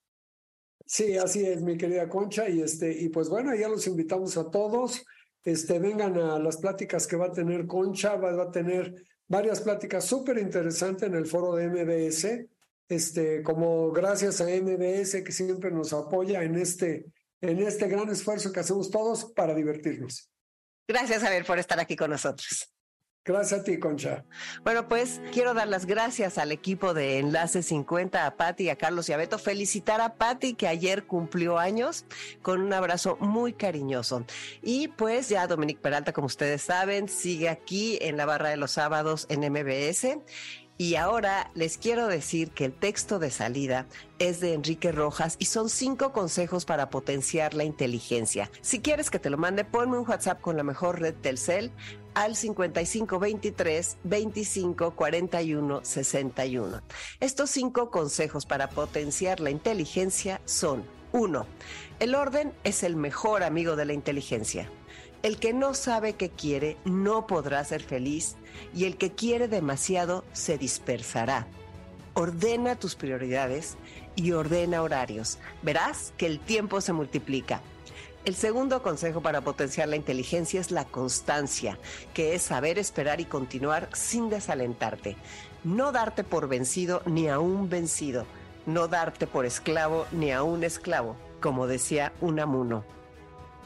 [0.85, 4.49] Sí, así es, mi querida Concha, y este, y pues bueno, ya los invitamos a
[4.49, 5.05] todos.
[5.45, 8.93] Este, vengan a las pláticas que va a tener Concha, va, a tener
[9.29, 12.49] varias pláticas súper interesantes en el foro de MBS.
[12.89, 17.05] Este, como gracias a MBS que siempre nos apoya en este,
[17.39, 20.27] en este gran esfuerzo que hacemos todos para divertirnos.
[20.91, 22.69] Gracias, Javier, por estar aquí con nosotros.
[23.23, 24.25] Gracias a ti, Concha.
[24.63, 29.07] Bueno, pues quiero dar las gracias al equipo de Enlace 50, a Patti, a Carlos
[29.07, 29.37] y a Beto.
[29.37, 32.05] Felicitar a Patti, que ayer cumplió años,
[32.41, 34.25] con un abrazo muy cariñoso.
[34.61, 38.71] Y pues ya Dominique Peralta, como ustedes saben, sigue aquí en la barra de los
[38.71, 40.17] sábados en MBS.
[40.81, 43.85] Y ahora les quiero decir que el texto de salida
[44.17, 48.49] es de Enrique Rojas y son cinco consejos para potenciar la inteligencia.
[48.61, 51.71] Si quieres que te lo mande, ponme un WhatsApp con la mejor red Telcel
[52.15, 56.81] al 5523 25 41 61.
[57.19, 61.45] Estos cinco consejos para potenciar la inteligencia son 1.
[61.99, 64.67] El orden es el mejor amigo de la inteligencia.
[65.23, 68.37] El que no sabe qué quiere no podrá ser feliz
[68.73, 71.45] y el que quiere demasiado se dispersará.
[72.15, 73.77] Ordena tus prioridades
[74.15, 75.37] y ordena horarios.
[75.61, 77.61] Verás que el tiempo se multiplica.
[78.25, 81.77] El segundo consejo para potenciar la inteligencia es la constancia,
[82.15, 85.17] que es saber esperar y continuar sin desalentarte.
[85.63, 88.25] No darte por vencido ni a un vencido.
[88.65, 92.83] No darte por esclavo ni a un esclavo, como decía Unamuno.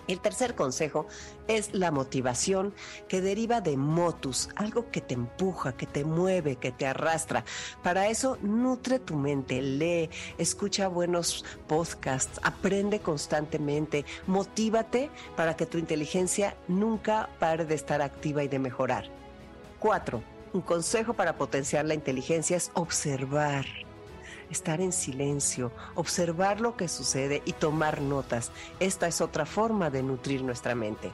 [0.07, 1.07] El tercer consejo
[1.47, 2.73] es la motivación
[3.07, 7.43] que deriva de motus, algo que te empuja, que te mueve, que te arrastra.
[7.83, 15.77] Para eso, nutre tu mente, lee, escucha buenos podcasts, aprende constantemente, motívate para que tu
[15.77, 19.09] inteligencia nunca pare de estar activa y de mejorar.
[19.79, 23.65] Cuatro, un consejo para potenciar la inteligencia es observar
[24.49, 28.51] estar en silencio, observar lo que sucede y tomar notas.
[28.79, 31.11] Esta es otra forma de nutrir nuestra mente.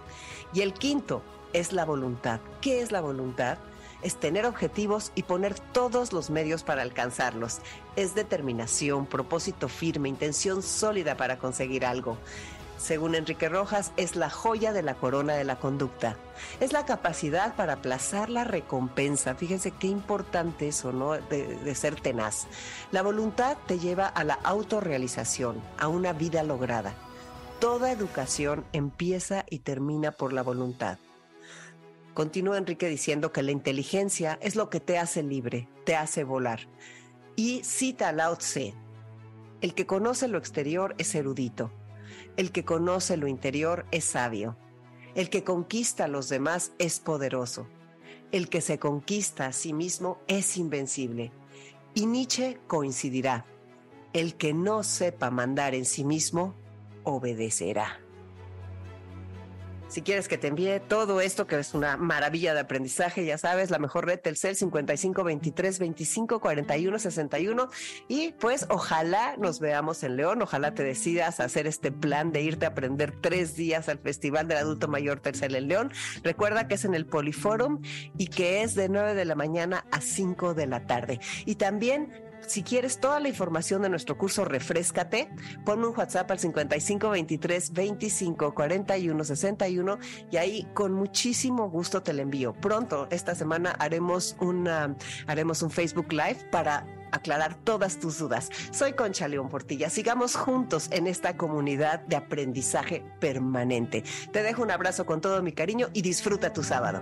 [0.54, 1.22] Y el quinto
[1.54, 2.40] es la voluntad.
[2.62, 3.58] ¿Qué es la voluntad?
[4.02, 7.60] Es tener objetivos y poner todos los medios para alcanzarlos.
[7.96, 12.18] Es determinación, propósito firme, intención sólida para conseguir algo
[12.82, 16.18] según Enrique Rojas, es la joya de la corona de la conducta.
[16.60, 19.36] Es la capacidad para aplazar la recompensa.
[19.36, 21.12] Fíjense qué importante eso, ¿no?
[21.14, 22.48] De, ser tenaz.
[22.92, 26.96] La voluntad te lleva a la autorrealización, a una vida lograda.
[27.60, 30.98] Toda educación empieza y termina por la voluntad.
[32.16, 36.62] Continúa Enrique diciendo que la inteligencia es lo que te hace libre, te hace volar.
[37.36, 38.74] Y cita a Lao Tse,
[39.62, 41.72] el que conoce lo exterior es erudito,
[42.38, 44.58] el que conoce lo interior es sabio.
[45.16, 47.68] El que conquista a los demás es poderoso.
[48.32, 51.32] El que se conquista a sí mismo es invencible.
[51.94, 53.46] Y Nietzsche coincidirá.
[54.14, 56.56] El que no sepa mandar en sí mismo,
[57.04, 58.01] obedecerá.
[59.92, 63.72] Si quieres que te envíe todo esto, que es una maravilla de aprendizaje, ya sabes,
[63.72, 67.70] la mejor red Telcel 55 23 25 41 61.
[68.08, 72.66] Y pues ojalá nos veamos en León, ojalá te decidas hacer este plan de irte
[72.66, 75.92] a aprender tres días al Festival del Adulto Mayor Telcel en León.
[76.24, 77.82] Recuerda que es en el Poliforum
[78.18, 81.20] y que es de 9 de la mañana a 5 de la tarde.
[81.46, 85.30] Y también si quieres toda la información de nuestro curso Refrescate,
[85.64, 89.98] ponme un WhatsApp al 5523 25 41 61
[90.30, 92.52] y ahí con muchísimo gusto te lo envío.
[92.54, 94.36] Pronto, esta semana, haremos,
[95.28, 98.50] haremos un Facebook Live para aclarar todas tus dudas.
[98.72, 99.90] Soy Concha León Portilla.
[99.90, 104.04] Sigamos juntos en esta comunidad de aprendizaje permanente.
[104.34, 107.02] Te dejo un abrazo con todo mi cariño y disfruta tu sábado.